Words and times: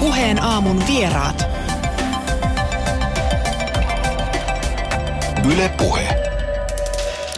Puheen 0.00 0.42
aamun 0.42 0.82
vieraat. 0.86 1.48
Yle 5.52 5.70
Puhe. 5.78 6.08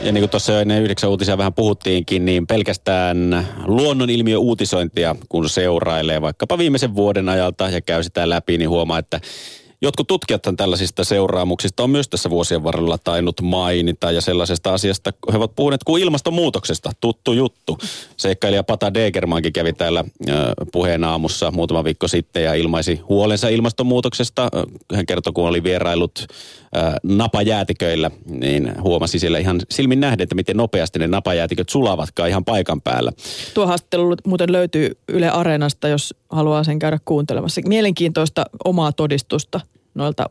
Ja 0.03 0.13
niin 0.13 0.23
kuin 0.23 0.31
tuossa 0.31 0.61
ennen 0.61 0.83
yhdeksän 0.83 1.11
uutisia 1.11 1.39
vähän 1.39 1.55
puhuttiinkin, 1.55 2.25
niin 2.25 2.47
pelkästään 2.47 3.49
luonnonilmiö 3.65 4.39
uutisointia, 4.39 5.17
kun 5.29 5.49
seurailee 5.49 6.23
vaikkapa 6.23 6.59
viimeisen 6.59 6.95
vuoden 6.95 7.29
ajalta 7.29 7.69
ja 7.69 7.81
käy 7.81 8.03
sitä 8.03 8.29
läpi, 8.29 8.59
niin 8.59 8.71
huomaa, 8.71 8.99
että 8.99 9.21
Jotkut 9.85 10.07
tutkijat 10.07 10.43
tällaisista 10.57 11.05
seuraamuksista 11.05 11.83
on 11.83 11.91
myös 11.91 12.09
tässä 12.09 12.31
vuosien 12.31 12.65
varrella 12.65 12.99
tainnut 12.99 13.41
mainita 13.41 14.11
ja 14.11 14.21
sellaisesta 14.21 14.75
asiasta 14.75 15.13
he 15.33 15.37
ovat 15.37 15.55
puhuneet 15.57 15.85
kuin 15.85 16.03
ilmastonmuutoksesta, 16.03 16.91
tuttu 17.01 17.33
juttu. 17.33 17.79
Seikkailija 18.17 18.63
Pata 18.63 18.95
Degermankin 18.95 19.53
kävi 19.53 19.73
täällä 19.73 20.05
puheen 20.73 21.05
aamussa 21.05 21.51
muutama 21.51 21.85
viikko 21.85 22.09
sitten 22.09 22.45
ja 22.45 22.55
ilmaisi 22.55 23.01
huolensa 23.09 23.49
ilmastonmuutoksesta. 23.49 24.49
Hän 24.95 25.07
kertoi, 25.07 25.33
kun 25.33 25.49
oli 25.49 25.63
vierailut 25.63 26.27
napajäätiköillä, 27.03 28.11
niin 28.27 28.83
huomasi 28.83 29.19
siellä 29.19 29.39
ihan 29.39 29.61
silmin 29.71 30.01
nähden, 30.01 30.23
että 30.23 30.35
miten 30.35 30.57
nopeasti 30.57 30.99
ne 30.99 31.07
napajäätiköt 31.07 31.69
sulavatkaan 31.69 32.29
ihan 32.29 32.45
paikan 32.45 32.81
päällä. 32.81 33.13
Tuo 33.55 33.67
haastattelu 33.67 34.17
muuten 34.27 34.53
löytyy 34.53 34.99
Yle 35.09 35.31
Areenasta, 35.31 35.89
jos 35.89 36.15
haluaa 36.33 36.65
sen 36.65 36.79
käydä 36.79 36.99
kuuntelemassa. 37.05 37.61
Mielenkiintoista 37.67 38.45
omaa 38.65 38.93
todistusta 38.93 39.61
noilta 39.95 40.31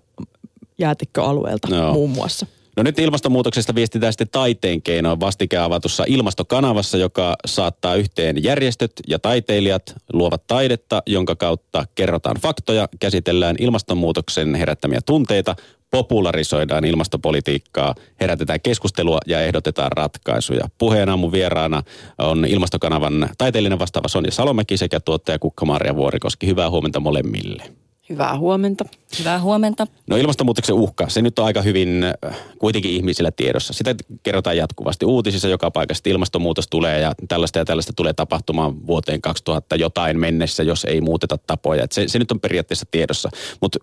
jäätikköalueilta 0.78 1.68
no. 1.68 1.94
muun 1.94 2.10
muassa. 2.10 2.46
No 2.78 2.84
nyt 2.84 3.00
ilmastonmuutoksesta 3.00 3.76
viestitään 3.76 4.14
sitten 4.14 4.30
taiteen 4.32 4.82
keinoin 4.82 5.20
vastikään 5.20 5.66
avatussa 5.66 6.04
ilmastokanavassa, 6.08 6.98
joka 6.98 7.36
saattaa 7.46 7.96
yhteen 7.96 8.44
järjestöt 8.44 8.92
ja 9.08 9.20
taiteilijat 9.20 9.96
luovat 10.14 10.48
taidetta, 10.48 11.04
jonka 11.06 11.36
kautta 11.36 11.86
kerrotaan 11.96 12.38
faktoja, 12.42 12.90
käsitellään 13.00 13.56
ilmastonmuutoksen 13.60 14.56
herättämiä 14.56 15.00
tunteita, 15.06 15.56
popularisoidaan 15.92 16.86
ilmastopolitiikkaa, 16.86 17.96
herätetään 18.22 18.62
keskustelua 18.62 19.20
ja 19.28 19.42
ehdotetaan 19.42 19.92
ratkaisuja. 19.92 20.70
Puheen 20.78 21.10
aamun 21.10 21.32
vieraana 21.32 21.84
on 22.18 22.46
ilmastokanavan 22.46 23.30
taiteellinen 23.38 23.80
vastaava 23.80 24.08
Sonja 24.08 24.32
Salomäki 24.32 24.78
sekä 24.78 25.00
tuottaja 25.00 25.40
Kukka-Maria 25.40 25.96
Vuorikoski. 25.96 26.48
Hyvää 26.48 26.70
huomenta 26.70 27.00
molemmille. 27.00 27.64
Hyvää 28.10 28.38
huomenta. 28.38 28.86
Hyvää 29.20 29.40
huomenta. 29.40 29.88
No 30.08 30.18
ilmastonmuutoksen 30.18 30.76
uhka, 30.76 31.10
se 31.10 31.22
nyt 31.22 31.40
on 31.40 31.46
aika 31.46 31.62
hyvin 31.62 32.04
äh, 32.04 32.38
kuitenkin 32.58 32.92
ihmisillä 32.92 33.32
tiedossa. 33.32 33.74
Sitä 33.74 33.96
kerrotaan 34.24 34.58
jatkuvasti 34.58 35.06
uutisissa 35.06 35.48
joka 35.48 35.72
paikassa, 35.72 36.10
ilmastonmuutos 36.10 36.68
tulee 36.68 37.00
ja 37.00 37.14
tällaista 37.28 37.60
ja 37.60 37.66
tällaista 37.66 37.94
tulee 37.96 38.14
tapahtumaan 38.14 38.88
vuoteen 38.88 39.22
2000 39.22 39.76
jotain 39.76 40.20
mennessä, 40.20 40.64
jos 40.64 40.86
ei 40.86 41.02
muuteta 41.02 41.38
tapoja. 41.48 41.88
se, 41.92 42.08
se 42.08 42.20
nyt 42.20 42.32
on 42.32 42.40
periaatteessa 42.40 42.86
tiedossa. 42.92 43.30
Mutta 43.62 43.80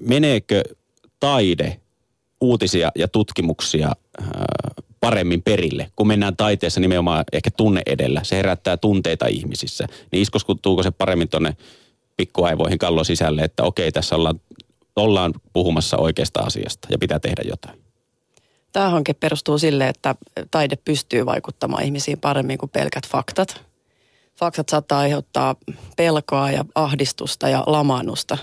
meneekö 0.00 0.62
taide, 1.20 1.80
uutisia 2.40 2.92
ja 2.94 3.08
tutkimuksia 3.08 3.88
äh, 3.88 4.28
paremmin 5.00 5.42
perille, 5.42 5.92
kun 5.96 6.06
mennään 6.06 6.36
taiteessa 6.36 6.80
nimenomaan 6.80 7.24
ehkä 7.32 7.50
tunne 7.50 7.82
edellä. 7.86 8.20
Se 8.24 8.36
herättää 8.36 8.76
tunteita 8.76 9.26
ihmisissä. 9.26 9.86
Niin 10.12 10.22
iskoskutuuko 10.22 10.82
se 10.82 10.90
paremmin 10.90 11.28
tuonne 11.28 11.56
pikkuaivoihin 12.16 12.78
kallon 12.78 13.04
sisälle, 13.04 13.42
että 13.42 13.62
okei, 13.62 13.92
tässä 13.92 14.16
ollaan, 14.16 14.40
ollaan 14.96 15.34
puhumassa 15.52 15.96
oikeasta 15.96 16.40
asiasta 16.40 16.88
ja 16.90 16.98
pitää 16.98 17.18
tehdä 17.18 17.42
jotain. 17.48 17.78
Tämä 18.72 18.88
hanke 18.88 19.14
perustuu 19.14 19.58
sille, 19.58 19.88
että 19.88 20.14
taide 20.50 20.76
pystyy 20.76 21.26
vaikuttamaan 21.26 21.82
ihmisiin 21.82 22.20
paremmin 22.20 22.58
kuin 22.58 22.70
pelkät 22.70 23.06
faktat. 23.06 23.62
Faktat 24.38 24.68
saattaa 24.68 24.98
aiheuttaa 24.98 25.56
pelkoa 25.96 26.50
ja 26.50 26.64
ahdistusta 26.74 27.48
ja 27.48 27.64
lamaannusta. 27.66 28.38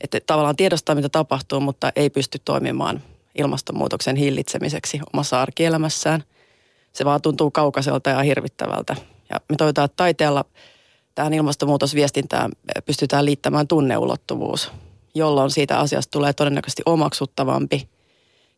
Että 0.00 0.20
tavallaan 0.26 0.56
tiedostaa, 0.56 0.94
mitä 0.94 1.08
tapahtuu, 1.08 1.60
mutta 1.60 1.92
ei 1.96 2.10
pysty 2.10 2.38
toimimaan 2.44 3.02
ilmastonmuutoksen 3.38 4.16
hillitsemiseksi 4.16 5.00
omassa 5.12 5.42
arkielämässään. 5.42 6.24
Se 6.92 7.04
vaan 7.04 7.22
tuntuu 7.22 7.50
kaukaiselta 7.50 8.10
ja 8.10 8.22
hirvittävältä. 8.22 8.96
Ja 9.30 9.40
me 9.48 9.56
toivotaan, 9.56 9.84
että 9.84 9.96
taiteella– 9.96 10.44
tähän 11.14 11.34
ilmastonmuutosviestintään 11.34 12.50
pystytään 12.86 13.24
liittämään 13.24 13.68
tunneulottuvuus, 13.68 14.72
jolloin 15.14 15.50
siitä 15.50 15.78
asiasta 15.78 16.10
tulee 16.10 16.32
todennäköisesti 16.32 16.82
omaksuttavampi 16.86 17.88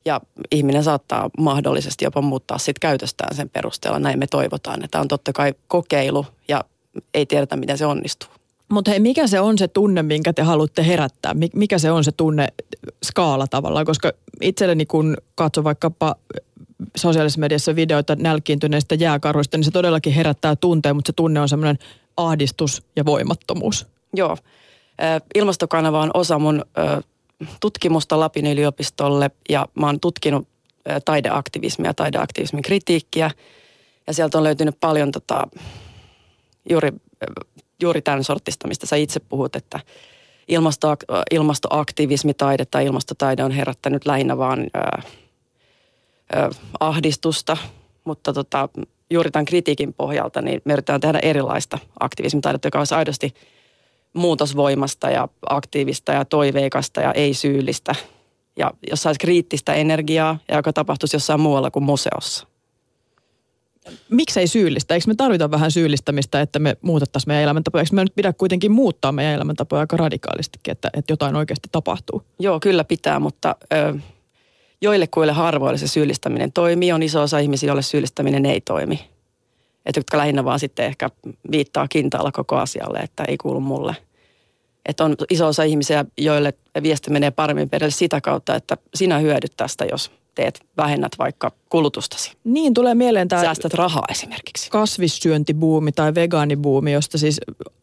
ja 0.04 0.20
ihminen 0.50 0.84
saattaa 0.84 1.30
mahdollisesti 1.38 2.04
jopa 2.04 2.20
muuttaa 2.20 2.58
sit 2.58 2.78
käytöstään 2.78 3.36
sen 3.36 3.50
perusteella. 3.50 3.98
Näin 3.98 4.18
me 4.18 4.26
toivotaan. 4.26 4.80
Tämä 4.90 5.02
on 5.02 5.08
totta 5.08 5.32
kai 5.32 5.54
kokeilu 5.68 6.26
ja 6.48 6.64
ei 7.14 7.26
tiedetä, 7.26 7.56
miten 7.56 7.78
se 7.78 7.86
onnistuu. 7.86 8.30
Mutta 8.72 8.90
hei, 8.90 9.00
mikä 9.00 9.26
se 9.26 9.40
on 9.40 9.58
se 9.58 9.68
tunne, 9.68 10.02
minkä 10.02 10.32
te 10.32 10.42
haluatte 10.42 10.86
herättää? 10.86 11.34
Mikä 11.54 11.78
se 11.78 11.90
on 11.90 12.04
se 12.04 12.12
tunne 12.12 12.48
skaala 13.04 13.46
tavallaan? 13.46 13.86
Koska 13.86 14.12
itselleni 14.40 14.86
kun 14.86 15.16
katson 15.34 15.64
vaikkapa 15.64 16.16
sosiaalisessa 16.96 17.40
mediassa 17.40 17.76
videoita 17.76 18.16
nälkiintyneistä 18.16 18.94
jääkaruista, 18.94 19.56
niin 19.56 19.64
se 19.64 19.70
todellakin 19.70 20.12
herättää 20.12 20.56
tunteen, 20.56 20.96
mutta 20.96 21.08
se 21.08 21.12
tunne 21.12 21.40
on 21.40 21.48
semmoinen 21.48 21.78
ahdistus 22.16 22.82
ja 22.96 23.04
voimattomuus. 23.04 23.86
Joo. 24.14 24.36
Ilmastokanava 25.34 26.00
on 26.00 26.10
osa 26.14 26.38
mun 26.38 26.64
tutkimusta 27.60 28.20
Lapin 28.20 28.46
yliopistolle 28.46 29.30
ja 29.48 29.66
mä 29.74 29.86
oon 29.86 30.00
tutkinut 30.00 30.48
taideaktivismia, 31.04 31.94
taideaktivismin 31.94 32.62
kritiikkiä. 32.62 33.30
Ja 34.06 34.14
sieltä 34.14 34.38
on 34.38 34.44
löytynyt 34.44 34.76
paljon 34.80 35.12
tota, 35.12 35.46
juuri, 36.70 36.92
juuri 37.82 38.02
tämän 38.02 38.24
sortista, 38.24 38.68
mistä 38.68 38.86
sä 38.86 38.96
itse 38.96 39.20
puhut, 39.20 39.56
että 39.56 39.80
ilmasto, 40.48 40.96
ilmastoaktivismi, 41.30 42.34
taide 42.34 42.64
tai 42.64 42.86
ilmastotaide 42.86 43.44
on 43.44 43.50
herättänyt 43.52 44.06
lähinnä 44.06 44.38
vaan 44.38 44.66
ää, 44.74 45.02
ää, 46.32 46.50
ahdistusta, 46.80 47.56
mutta 48.04 48.32
tota, 48.32 48.68
juuri 49.10 49.30
tämän 49.30 49.44
kritiikin 49.44 49.94
pohjalta, 49.94 50.42
niin 50.42 50.62
me 50.64 50.72
yritetään 50.72 51.00
tehdä 51.00 51.18
erilaista 51.22 51.78
aktivismitaidetta, 52.00 52.66
joka 52.66 52.78
olisi 52.78 52.94
aidosti 52.94 53.34
muutosvoimasta 54.12 55.10
ja 55.10 55.28
aktiivista 55.48 56.12
ja 56.12 56.24
toiveikasta 56.24 57.00
ja 57.00 57.12
ei 57.12 57.34
syyllistä. 57.34 57.94
Ja 58.56 58.70
jos 58.90 59.02
saisi 59.02 59.20
kriittistä 59.20 59.74
energiaa 59.74 60.38
ja 60.48 60.56
joka 60.56 60.72
tapahtuisi 60.72 61.16
jossain 61.16 61.40
muualla 61.40 61.70
kuin 61.70 61.84
museossa. 61.84 62.46
Miksei 64.10 64.46
syyllistä? 64.46 64.94
Eikö 64.94 65.04
me 65.08 65.14
tarvita 65.14 65.50
vähän 65.50 65.70
syyllistämistä, 65.70 66.40
että 66.40 66.58
me 66.58 66.76
muutettaisiin 66.82 67.30
meidän 67.30 67.44
elämäntapoja? 67.44 67.82
Eikö 67.82 67.94
me 67.94 68.04
nyt 68.04 68.14
pidä 68.14 68.32
kuitenkin 68.32 68.72
muuttaa 68.72 69.12
meidän 69.12 69.34
elämäntapoja 69.34 69.80
aika 69.80 69.96
radikaalistikin, 69.96 70.72
että, 70.72 70.90
että 70.94 71.12
jotain 71.12 71.36
oikeasti 71.36 71.68
tapahtuu? 71.72 72.22
Joo, 72.38 72.60
kyllä 72.60 72.84
pitää, 72.84 73.20
mutta 73.20 73.56
ö, 73.72 73.94
joille 74.80 75.32
harvoille 75.32 75.78
se 75.78 75.86
syyllistäminen 75.88 76.52
toimii. 76.52 76.92
On 76.92 77.02
iso 77.02 77.22
osa 77.22 77.38
ihmisiä, 77.38 77.66
joille 77.66 77.82
syyllistäminen 77.82 78.46
ei 78.46 78.60
toimi. 78.60 79.00
Että 79.86 79.98
jotka 79.98 80.18
lähinnä 80.18 80.44
vaan 80.44 80.58
sitten 80.58 80.86
ehkä 80.86 81.10
viittaa 81.50 81.88
kintaalla 81.88 82.32
koko 82.32 82.56
asialle, 82.56 82.98
että 82.98 83.24
ei 83.28 83.36
kuulu 83.36 83.60
mulle. 83.60 83.96
Että 84.86 85.04
on 85.04 85.16
iso 85.30 85.46
osa 85.46 85.62
ihmisiä, 85.62 86.04
joille 86.18 86.54
viesti 86.82 87.10
menee 87.10 87.30
paremmin 87.30 87.70
perille 87.70 87.90
sitä 87.90 88.20
kautta, 88.20 88.54
että 88.54 88.76
sinä 88.94 89.18
hyödyt 89.18 89.52
tästä, 89.56 89.84
jos 89.84 90.10
teet, 90.34 90.66
vähennät 90.76 91.12
vaikka 91.18 91.52
kulutustasi. 91.72 92.32
Niin, 92.44 92.74
tulee 92.74 92.94
mieleen 92.94 93.28
tämä... 93.28 93.42
Säästät 93.42 93.74
rahaa 93.74 94.04
esimerkiksi. 94.10 94.70
Kasvissyöntibuumi 94.70 95.92
tai 95.92 96.14
vegaanibuumi, 96.14 96.92
josta 96.92 97.18
siis 97.18 97.40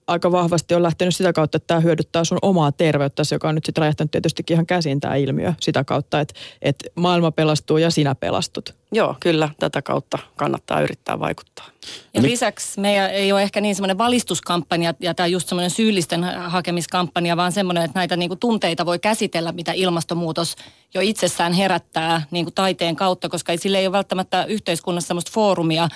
aika 0.07 0.31
vahvasti 0.31 0.75
on 0.75 0.83
lähtenyt 0.83 1.15
sitä 1.15 1.33
kautta, 1.33 1.55
että 1.57 1.67
tämä 1.67 1.79
hyödyttää 1.79 2.23
sun 2.23 2.39
omaa 2.41 2.71
terveyttä, 2.71 3.23
joka 3.31 3.49
on 3.49 3.55
nyt 3.55 3.65
sitten 3.65 3.81
räjähtänyt 3.81 4.11
tietystikin 4.11 4.53
ihan 4.55 4.65
käsiin 4.65 4.99
tämä 4.99 5.15
ilmiö 5.15 5.53
sitä 5.61 5.83
kautta, 5.83 6.19
että, 6.19 6.33
että 6.61 6.89
maailma 6.95 7.31
pelastuu 7.31 7.77
ja 7.77 7.89
sinä 7.89 8.15
pelastut. 8.15 8.75
Joo, 8.91 9.15
kyllä. 9.19 9.49
Tätä 9.59 9.81
kautta 9.81 10.17
kannattaa 10.35 10.81
yrittää 10.81 11.19
vaikuttaa. 11.19 11.65
Ja 12.13 12.21
lisäksi 12.21 12.79
meidän 12.79 13.11
ei 13.11 13.31
ole 13.31 13.41
ehkä 13.41 13.61
niin 13.61 13.75
semmoinen 13.75 13.97
valistuskampanja 13.97 14.93
ja 14.99 15.13
tämä 15.13 15.27
just 15.27 15.49
semmoinen 15.49 15.71
syyllisten 15.71 16.23
hakemiskampanja, 16.23 17.37
vaan 17.37 17.51
semmoinen, 17.51 17.83
että 17.83 17.99
näitä 17.99 18.17
niinku 18.17 18.35
tunteita 18.35 18.85
voi 18.85 18.99
käsitellä, 18.99 19.51
mitä 19.51 19.71
ilmastonmuutos 19.71 20.55
jo 20.93 21.01
itsessään 21.01 21.53
herättää 21.53 22.21
niinku 22.31 22.51
taiteen 22.51 22.95
kautta, 22.95 23.29
koska 23.29 23.57
sille 23.57 23.78
ei 23.79 23.87
ole 23.87 23.91
välttämättä 23.91 24.45
yhteiskunnassa 24.45 25.07
semmoista 25.07 25.31
foorumia, 25.33 25.89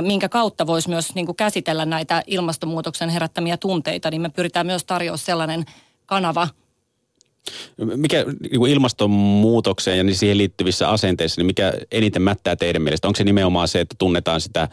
minkä 0.00 0.28
kautta 0.28 0.66
voisi 0.66 0.88
myös 0.88 1.14
niin 1.14 1.26
kuin 1.26 1.36
käsitellä 1.36 1.84
näitä 1.84 2.22
ilmastonmuutoksen 2.26 3.08
herättämiä 3.08 3.56
tunteita, 3.56 4.10
niin 4.10 4.22
me 4.22 4.28
pyritään 4.28 4.66
myös 4.66 4.84
tarjoamaan 4.84 5.18
sellainen 5.18 5.64
kanava. 6.06 6.48
Mikä 7.96 8.24
niin 8.50 8.66
ilmastonmuutokseen 8.66 9.98
ja 9.98 10.04
niin 10.04 10.16
siihen 10.16 10.38
liittyvissä 10.38 10.88
asenteissa, 10.88 11.40
niin 11.40 11.46
mikä 11.46 11.72
eniten 11.90 12.22
mättää 12.22 12.56
teidän 12.56 12.82
mielestä? 12.82 13.08
Onko 13.08 13.16
se 13.16 13.24
nimenomaan 13.24 13.68
se, 13.68 13.80
että 13.80 13.94
tunnetaan 13.98 14.40
sitä 14.40 14.68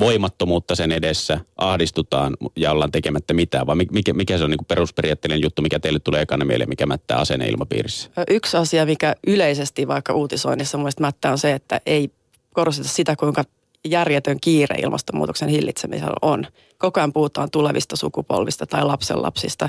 voimattomuutta 0.00 0.74
sen 0.74 0.92
edessä, 0.92 1.40
ahdistutaan 1.56 2.36
ja 2.56 2.72
ollaan 2.72 2.92
tekemättä 2.92 3.34
mitään, 3.34 3.66
vai 3.66 3.76
mikä, 3.76 4.12
mikä 4.12 4.38
se 4.38 4.44
on 4.44 4.50
niin 4.50 4.64
perusperiaatteellinen 4.68 5.42
juttu, 5.42 5.62
mikä 5.62 5.80
teille 5.80 5.98
tulee 5.98 6.22
ekana 6.22 6.44
mieleen, 6.44 6.68
mikä 6.68 6.86
mättää 6.86 7.18
asenne 7.18 7.46
ilmapiirissä? 7.46 8.10
Yksi 8.30 8.56
asia, 8.56 8.86
mikä 8.86 9.14
yleisesti 9.26 9.88
vaikka 9.88 10.14
uutisoinnissa 10.14 10.78
mun 10.78 10.90
mättää 11.00 11.32
on 11.32 11.38
se, 11.38 11.52
että 11.52 11.80
ei 11.86 12.10
korosteta 12.54 12.88
sitä, 12.88 13.16
kuinka 13.16 13.44
järjetön 13.84 14.40
kiire 14.40 14.76
ilmastonmuutoksen 14.78 15.48
hillitsemisellä 15.48 16.16
on. 16.22 16.46
Koko 16.78 17.00
ajan 17.00 17.12
puhutaan 17.12 17.50
tulevista 17.50 17.96
sukupolvista 17.96 18.66
tai 18.66 18.84
lapsenlapsista. 18.84 19.68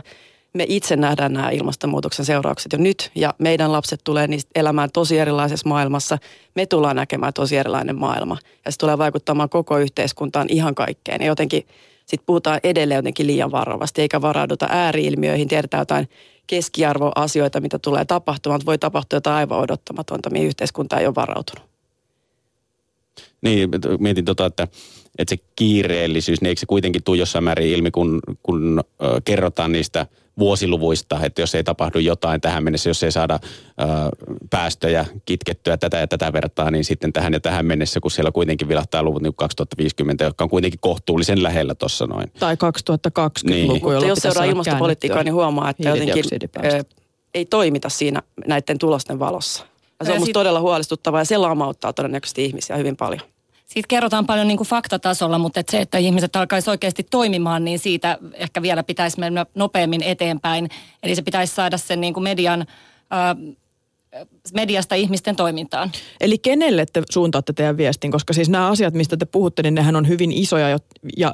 Me 0.54 0.66
itse 0.68 0.96
nähdään 0.96 1.34
nämä 1.34 1.50
ilmastonmuutoksen 1.50 2.26
seuraukset 2.26 2.74
jo 2.74 2.80
nyt 2.80 3.12
ja 3.16 3.34
meidän 3.38 3.72
lapset 3.72 4.02
tulee 4.04 4.28
niistä 4.28 4.52
elämään 4.56 4.90
tosi 4.94 5.20
erilaisessa 5.20 5.70
maailmassa. 5.70 6.18
Me 6.56 6.66
tullaan 6.66 6.96
näkemään 6.96 7.34
tosi 7.34 7.58
erilainen 7.58 7.96
maailma 7.96 8.38
ja 8.66 8.72
se 8.72 8.78
tulee 8.78 8.98
vaikuttamaan 8.98 9.50
koko 9.50 9.78
yhteiskuntaan 9.78 10.48
ihan 10.50 10.76
kaikkeen. 10.76 11.22
Ja 11.22 11.28
jotenkin 11.28 11.68
sitten 12.06 12.26
puhutaan 12.26 12.60
edelleen 12.64 12.98
jotenkin 12.98 13.28
liian 13.28 13.52
varovasti 13.52 14.02
eikä 14.02 14.22
varauduta 14.22 14.68
ääriilmiöihin, 14.70 15.48
tiedetään 15.48 15.82
jotain 15.82 16.10
keskiarvoasioita, 16.48 17.62
mitä 17.62 17.80
tulee 17.80 18.06
tapahtumaan, 18.06 18.58
mutta 18.58 18.66
voi 18.66 18.78
tapahtua 18.78 19.18
jotain 19.18 19.38
aivan 19.38 19.60
odottamatonta, 19.60 20.30
mihin 20.30 20.48
yhteiskunta 20.48 21.00
ei 21.00 21.08
ole 21.08 21.16
varautunut. 21.16 21.66
Niin, 23.42 23.70
mietin 24.00 24.26
tota, 24.26 24.46
että 24.46 24.68
että 25.18 25.36
se 25.36 25.44
kiireellisyys, 25.56 26.42
niin 26.42 26.50
eikö 26.50 26.60
se 26.60 26.66
kuitenkin 26.66 27.04
tule 27.04 27.18
jossain 27.18 27.44
määrin 27.44 27.68
ilmi, 27.68 27.92
kun, 27.92 28.20
kun 28.44 28.84
ö, 29.04 29.22
kerrotaan 29.26 29.72
niistä 29.72 30.08
vuosiluvuista, 30.40 31.20
että 31.24 31.42
jos 31.42 31.56
ei 31.56 31.64
tapahdu 31.64 32.00
jotain 32.00 32.42
tähän 32.42 32.64
mennessä, 32.64 32.90
jos 32.90 33.04
ei 33.04 33.12
saada 33.12 33.40
ö, 33.44 33.86
päästöjä 34.50 35.06
kitkettyä 35.26 35.78
tätä 35.78 35.98
ja 35.98 36.08
tätä 36.08 36.34
vertaa, 36.34 36.72
niin 36.72 36.86
sitten 36.86 37.14
tähän 37.14 37.34
ja 37.34 37.40
tähän 37.40 37.66
mennessä, 37.66 38.00
kun 38.00 38.12
siellä 38.12 38.32
kuitenkin 38.32 38.68
vilahtaa 38.68 39.04
luvut 39.04 39.22
niin 39.22 39.34
2050, 39.36 40.24
jotka 40.24 40.44
on 40.44 40.50
kuitenkin 40.50 40.80
kohtuullisen 40.80 41.44
lähellä 41.44 41.76
tuossa 41.76 42.06
noin. 42.06 42.32
Tai 42.40 42.56
2020-luku, 42.56 43.50
niin. 43.50 43.82
Mutta 43.82 44.06
jos 44.06 44.20
seuraa 44.20 44.44
ilmastopolitiikkaa, 44.44 45.24
niin 45.24 45.34
huomaa, 45.34 45.70
että 45.70 45.90
jotenkin 45.90 46.26
ö, 46.66 46.84
ei 47.34 47.46
toimita 47.46 47.90
siinä 47.90 48.22
näiden 48.48 48.78
tulosten 48.78 49.20
valossa. 49.20 49.66
Ja 50.00 50.06
se 50.06 50.12
on 50.12 50.20
musta 50.20 50.34
todella 50.34 50.60
huolestuttavaa 50.60 51.22
ja 51.22 51.26
se 51.26 51.38
lamauttaa 51.38 51.94
todennäköisesti 51.94 52.46
ihmisiä 52.46 52.78
hyvin 52.78 52.98
paljon 52.98 53.22
siitä 53.74 53.88
kerrotaan 53.88 54.26
paljon 54.26 54.48
niin 54.48 54.58
kuin 54.58 54.68
faktatasolla, 54.68 55.38
mutta 55.38 55.60
että 55.60 55.72
se, 55.72 55.82
että 55.82 55.98
ihmiset 55.98 56.36
alkaisi 56.36 56.70
oikeasti 56.70 57.04
toimimaan, 57.12 57.64
niin 57.64 57.80
siitä 57.80 58.18
ehkä 58.34 58.62
vielä 58.62 58.84
pitäisi 58.84 59.20
mennä 59.20 59.46
nopeammin 59.56 60.04
eteenpäin. 60.04 60.70
Eli 61.04 61.16
se 61.16 61.22
pitäisi 61.22 61.56
saada 61.56 61.78
sen 61.78 62.02
niin 62.02 62.14
kuin 62.14 62.24
median, 62.24 62.66
ää, 63.12 63.36
mediasta 64.54 64.96
ihmisten 64.96 65.36
toimintaan. 65.36 65.92
Eli 66.22 66.38
kenelle 66.38 66.86
te 66.94 67.02
suuntaatte 67.12 67.54
teidän 67.54 67.78
viestin? 67.78 68.12
Koska 68.12 68.34
siis 68.34 68.50
nämä 68.50 68.68
asiat, 68.68 68.94
mistä 68.94 69.18
te 69.18 69.26
puhutte, 69.26 69.64
niin 69.64 69.76
nehän 69.76 69.96
on 69.96 70.08
hyvin 70.08 70.32
isoja 70.32 70.70
ja, 70.70 70.78
ja 71.18 71.34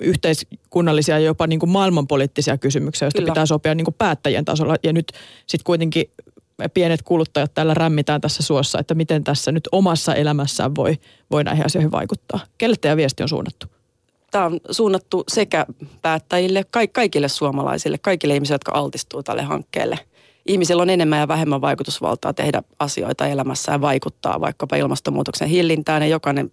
yhteiskunnallisia 0.00 1.18
ja 1.18 1.24
jopa 1.24 1.46
niin 1.46 1.60
kuin 1.60 1.70
maailmanpoliittisia 1.70 2.58
kysymyksiä, 2.58 3.06
joista 3.06 3.18
Kyllä. 3.18 3.32
pitää 3.32 3.46
sopia 3.46 3.74
niin 3.74 3.84
kuin 3.84 3.94
päättäjien 3.98 4.44
tasolla. 4.44 4.76
Ja 4.82 4.92
nyt 4.92 5.12
sitten 5.46 5.64
kuitenkin 5.64 6.04
pienet 6.74 7.02
kuluttajat 7.02 7.54
täällä 7.54 7.74
rämmitään 7.74 8.20
tässä 8.20 8.42
suossa, 8.42 8.78
että 8.78 8.94
miten 8.94 9.24
tässä 9.24 9.52
nyt 9.52 9.68
omassa 9.72 10.14
elämässään 10.14 10.74
voi, 10.74 10.98
voi 11.30 11.44
näihin 11.44 11.66
asioihin 11.66 11.92
vaikuttaa. 11.92 12.40
Kelle 12.58 12.76
teidän 12.80 12.96
viesti 12.96 13.22
on 13.22 13.28
suunnattu? 13.28 13.66
Tämä 14.30 14.44
on 14.44 14.60
suunnattu 14.70 15.24
sekä 15.28 15.66
päättäjille, 16.02 16.64
kaikille 16.92 17.28
suomalaisille, 17.28 17.98
kaikille 17.98 18.34
ihmisille, 18.34 18.54
jotka 18.54 18.72
altistuu 18.74 19.22
tälle 19.22 19.42
hankkeelle. 19.42 19.98
Ihmisillä 20.46 20.82
on 20.82 20.90
enemmän 20.90 21.18
ja 21.18 21.28
vähemmän 21.28 21.60
vaikutusvaltaa 21.60 22.32
tehdä 22.32 22.62
asioita 22.78 23.26
elämässä 23.26 23.72
ja 23.72 23.80
vaikuttaa 23.80 24.40
vaikkapa 24.40 24.76
ilmastonmuutoksen 24.76 25.48
hillintään 25.48 26.02
ja 26.02 26.08
jokainen 26.08 26.50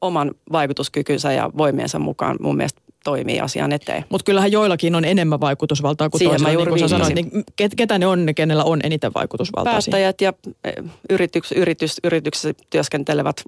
oman 0.00 0.34
vaikutuskykynsä 0.52 1.32
ja 1.32 1.50
voimiensa 1.58 1.98
mukaan 1.98 2.36
mun 2.40 2.56
mielestä 2.56 2.80
toimii 3.04 3.40
asian 3.40 3.72
eteen. 3.72 4.04
Mutta 4.08 4.24
kyllähän 4.24 4.52
joillakin 4.52 4.94
on 4.94 5.04
enemmän 5.04 5.40
vaikutusvaltaa 5.40 6.10
kuin 6.10 6.18
Siihen 6.18 6.42
toisilla, 6.42 6.64
niin 6.64 6.78
kuin 6.78 6.88
sanoit, 6.88 7.14
niin 7.14 7.44
ketä 7.76 7.98
ne 7.98 8.06
on 8.06 8.26
ne, 8.26 8.34
kenellä 8.34 8.64
on 8.64 8.80
eniten 8.84 9.14
vaikutusvaltaa? 9.14 9.72
Päättäjät 9.72 10.20
ja 10.20 10.32
e, 10.64 10.72
yrityks, 11.10 11.52
yritys, 11.52 11.96
yrityksessä 12.04 12.54
työskentelevät 12.70 13.42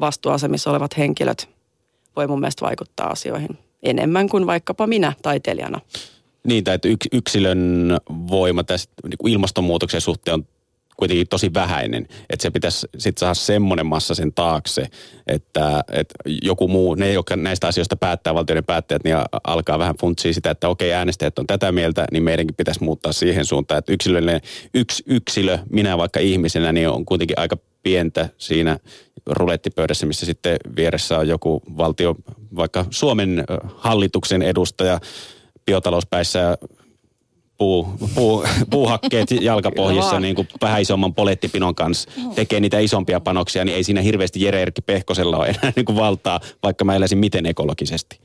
vastuuasemissa 0.00 0.70
olevat 0.70 0.98
henkilöt 0.98 1.48
voi 2.16 2.26
mun 2.26 2.40
mielestä 2.40 2.66
vaikuttaa 2.66 3.10
asioihin 3.10 3.58
enemmän 3.82 4.28
kuin 4.28 4.46
vaikkapa 4.46 4.86
minä 4.86 5.12
taiteilijana. 5.22 5.80
Niin, 6.44 6.64
että 6.70 6.88
yksilön 7.12 7.92
voima 8.10 8.64
tässä 8.64 8.90
niin 9.02 9.18
kuin 9.18 9.32
ilmastonmuutoksen 9.32 10.00
suhteen 10.00 10.34
on 10.34 10.46
kuitenkin 10.96 11.28
tosi 11.28 11.54
vähäinen. 11.54 12.06
Että 12.30 12.42
se 12.42 12.50
pitäisi 12.50 12.86
sitten 12.98 13.20
saada 13.20 13.34
semmoinen 13.34 13.86
massa 13.86 14.14
sen 14.14 14.32
taakse, 14.32 14.86
että, 15.26 15.84
että 15.92 16.14
joku 16.42 16.68
muu, 16.68 16.94
ne 16.94 17.12
jotka 17.12 17.36
näistä 17.36 17.66
asioista 17.66 17.96
päättää, 17.96 18.34
valtioiden 18.34 18.64
päättäjät, 18.64 19.04
niin 19.04 19.16
alkaa 19.44 19.78
vähän 19.78 19.96
funtsia 20.00 20.34
sitä, 20.34 20.50
että 20.50 20.68
okei 20.68 20.92
äänestäjät 20.92 21.38
on 21.38 21.46
tätä 21.46 21.72
mieltä, 21.72 22.04
niin 22.12 22.22
meidänkin 22.22 22.56
pitäisi 22.56 22.84
muuttaa 22.84 23.12
siihen 23.12 23.44
suuntaan, 23.44 23.78
että 23.78 23.92
yksilöllinen, 23.92 24.40
yksi 24.74 25.02
yksilö, 25.06 25.58
minä 25.70 25.98
vaikka 25.98 26.20
ihmisenä, 26.20 26.72
niin 26.72 26.88
on 26.88 27.04
kuitenkin 27.04 27.38
aika 27.38 27.56
pientä 27.82 28.28
siinä 28.38 28.78
rulettipöydässä, 29.26 30.06
missä 30.06 30.26
sitten 30.26 30.56
vieressä 30.76 31.18
on 31.18 31.28
joku 31.28 31.62
valtio, 31.76 32.16
vaikka 32.56 32.86
Suomen 32.90 33.44
hallituksen 33.76 34.42
edustaja 34.42 35.00
biotalouspäissä 35.66 36.58
puu, 37.58 37.88
puu, 38.14 38.44
puuhakkeet 38.70 39.30
jalkapohjissa 39.40 40.20
niin 40.20 40.34
kuin 40.34 40.48
vähän 40.60 40.82
isomman 40.82 41.14
polettipinon 41.14 41.74
kanssa 41.74 42.10
tekee 42.34 42.60
niitä 42.60 42.78
isompia 42.78 43.20
panoksia, 43.20 43.64
niin 43.64 43.76
ei 43.76 43.84
siinä 43.84 44.00
hirveästi 44.00 44.42
Jere 44.42 44.62
Erkki 44.62 44.82
Pehkosella 44.82 45.36
ole 45.36 45.46
enää 45.46 45.72
niin 45.76 45.86
kuin 45.86 45.96
valtaa, 45.96 46.40
vaikka 46.62 46.84
mä 46.84 46.96
eläisin 46.96 47.18
miten 47.18 47.46
ekologisesti. 47.46 48.20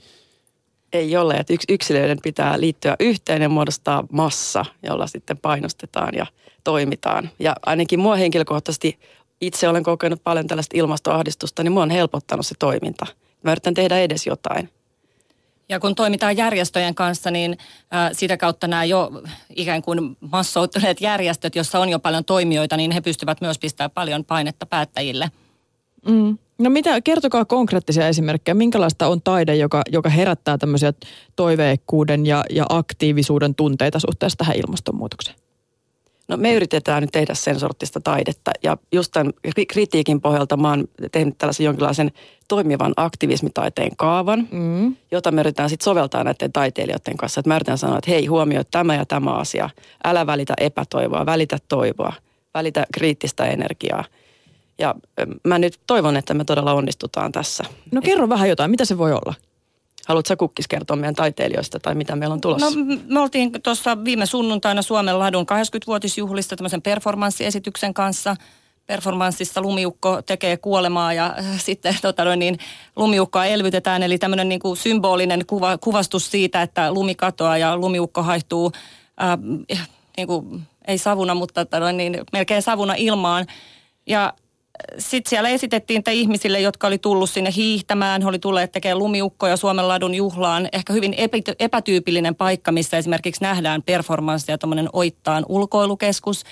Ei 0.94 1.18
ole, 1.18 1.34
että 1.34 1.54
yks, 1.54 1.66
yksilöiden 1.70 2.18
pitää 2.24 2.60
liittyä 2.60 2.96
yhteen 3.00 3.42
ja 3.42 3.50
muodostaa 3.50 4.04
massa, 4.12 4.66
jolla 4.84 5.08
sitten 5.08 5.38
painostetaan 5.38 6.16
ja 6.16 6.26
toimitaan. 6.64 7.30
Ja 7.40 7.56
ainakin 7.66 8.00
mua 8.00 8.16
henkilökohtaisesti 8.16 9.00
itse 9.42 9.70
olen 9.70 9.84
kokenut 9.84 10.24
paljon 10.24 10.48
tällaista 10.48 10.78
ilmastoahdistusta, 10.78 11.64
niin 11.64 11.72
mua 11.72 11.84
on 11.84 11.90
helpottanut 11.90 12.46
se 12.46 12.56
toiminta. 12.60 13.06
Mä 13.44 13.52
yritän 13.52 13.74
tehdä 13.74 14.00
edes 14.00 14.28
jotain. 14.28 14.70
Ja 15.70 15.80
kun 15.80 15.96
toimitaan 15.96 16.38
järjestöjen 16.38 16.96
kanssa, 16.96 17.32
niin 17.32 17.58
ä, 17.94 18.10
sitä 18.14 18.38
kautta 18.38 18.68
nämä 18.68 18.86
jo 18.86 19.12
ikään 19.56 19.82
kuin 19.82 20.18
massoutuneet 20.20 21.02
järjestöt, 21.02 21.56
joissa 21.56 21.80
on 21.80 21.90
jo 21.90 22.00
paljon 22.00 22.26
toimijoita, 22.26 22.78
niin 22.78 22.92
he 22.92 23.02
pystyvät 23.02 23.42
myös 23.42 23.60
pistämään 23.60 23.92
paljon 23.92 24.26
painetta 24.26 24.66
päättäjille. 24.66 25.32
Mm. 26.06 26.38
No 26.60 26.70
mitä, 26.70 27.02
kertokaa 27.02 27.46
konkreettisia 27.46 28.08
esimerkkejä. 28.08 28.56
Minkälaista 28.56 29.08
on 29.08 29.22
taide, 29.22 29.56
joka, 29.56 29.82
joka 29.92 30.10
herättää 30.10 30.58
tämmöisiä 30.58 30.94
toiveikkuuden 31.36 32.26
ja, 32.26 32.44
ja 32.50 32.66
aktiivisuuden 32.70 33.56
tunteita 33.56 34.00
suhteessa 34.00 34.38
tähän 34.38 34.56
ilmastonmuutokseen? 34.56 35.38
No 36.30 36.38
me 36.38 36.54
yritetään 36.54 37.02
nyt 37.02 37.12
tehdä 37.12 37.34
sen 37.34 37.60
sortista 37.60 38.00
taidetta 38.00 38.52
ja 38.64 38.78
just 38.92 39.12
tämän 39.12 39.34
kritiikin 39.68 40.22
pohjalta 40.22 40.58
mä 40.58 40.70
oon 40.70 40.88
tehnyt 41.12 41.38
tällaisen 41.38 41.66
jonkinlaisen 41.66 42.12
toimivan 42.48 42.94
aktivismitaiteen 42.98 43.92
kaavan, 43.98 44.48
mm. 44.52 44.96
jota 45.12 45.32
me 45.32 45.42
yritetään 45.42 45.70
sitten 45.70 45.84
soveltaa 45.84 46.24
näiden 46.24 46.52
taiteilijoiden 46.52 47.18
kanssa. 47.18 47.40
Että 47.40 47.50
mä 47.50 47.56
yritän 47.56 47.78
sanoa, 47.78 47.98
että 47.98 48.12
hei 48.12 48.26
huomioi 48.26 48.64
tämä 48.72 48.96
ja 48.96 49.06
tämä 49.06 49.32
asia. 49.32 49.70
Älä 50.04 50.28
välitä 50.28 50.54
epätoivoa, 50.60 51.26
välitä 51.26 51.58
toivoa, 51.68 52.14
välitä 52.54 52.86
kriittistä 52.94 53.46
energiaa. 53.46 54.04
Ja 54.80 54.96
mä 55.44 55.60
nyt 55.60 55.80
toivon, 55.88 56.18
että 56.18 56.34
me 56.34 56.44
todella 56.44 56.74
onnistutaan 56.74 57.32
tässä. 57.32 57.64
No 57.92 58.02
kerro 58.02 58.30
vähän 58.30 58.50
jotain, 58.50 58.72
mitä 58.72 58.86
se 58.86 58.98
voi 58.98 59.12
olla? 59.12 59.34
Haluatko 60.10 60.38
kukkis 60.38 60.68
kertoa 60.68 60.96
meidän 60.98 61.16
taiteilijoista 61.16 61.80
tai 61.80 61.96
mitä 61.96 62.16
meillä 62.16 62.34
on 62.34 62.42
tulossa? 62.42 62.70
No 62.70 62.86
me 63.08 63.20
oltiin 63.20 63.52
tuossa 63.64 64.04
viime 64.04 64.26
sunnuntaina 64.26 64.82
Suomen 64.82 65.20
ladun 65.20 65.46
80-vuotisjuhlista 65.46 66.56
tämmöisen 66.56 66.82
performanssiesityksen 66.82 67.94
kanssa. 67.94 68.36
Performanssissa 68.86 69.62
lumiukko 69.62 70.22
tekee 70.22 70.58
kuolemaa 70.58 71.14
ja 71.14 71.36
äh, 71.40 71.46
sitten 71.58 71.98
tota 72.02 72.24
noin, 72.26 72.40
niin, 72.40 72.58
lumiukkoa 72.96 73.46
elvytetään. 73.46 74.04
Eli 74.04 74.18
tämmöinen 74.18 74.50
niin 74.50 74.60
kuin 74.60 74.78
symbolinen 74.78 75.46
kuva, 75.46 75.78
kuvastus 75.78 76.32
siitä, 76.32 76.62
että 76.62 76.94
lumi 76.94 77.16
katoaa 77.16 77.58
ja 77.58 77.78
lumiukko 77.78 78.24
haihtuu 78.24 78.72
äh, 79.24 79.38
niin 80.18 80.28
kuin, 80.28 80.62
ei 80.88 80.98
savuna, 80.98 81.36
mutta 81.36 81.66
tota 81.66 81.80
noin, 81.80 81.98
niin, 81.98 82.20
melkein 82.34 82.62
savuna 82.62 82.94
ilmaan. 82.94 83.46
Ja 84.08 84.34
sitten 84.98 85.30
siellä 85.30 85.50
esitettiin 85.50 86.00
että 86.00 86.12
ihmisille, 86.12 86.60
jotka 86.60 86.88
oli 86.88 86.98
tullut 86.98 87.30
sinne 87.30 87.54
hiihtämään, 87.56 88.22
he 88.22 88.28
oli 88.28 88.40
tulleet 88.40 88.72
tekemään 88.72 89.00
lumiukkoja 89.00 89.58
Suomen 89.58 89.88
ladun 89.88 90.16
juhlaan. 90.16 90.70
Ehkä 90.72 90.94
hyvin 90.94 91.16
epätyypillinen 91.60 92.36
paikka, 92.36 92.72
missä 92.72 92.98
esimerkiksi 92.98 93.42
nähdään 93.42 93.84
performanssia, 93.84 94.58
tuommoinen 94.58 94.90
Oittaan 94.94 95.46
ulkoilukeskus. 95.50 96.44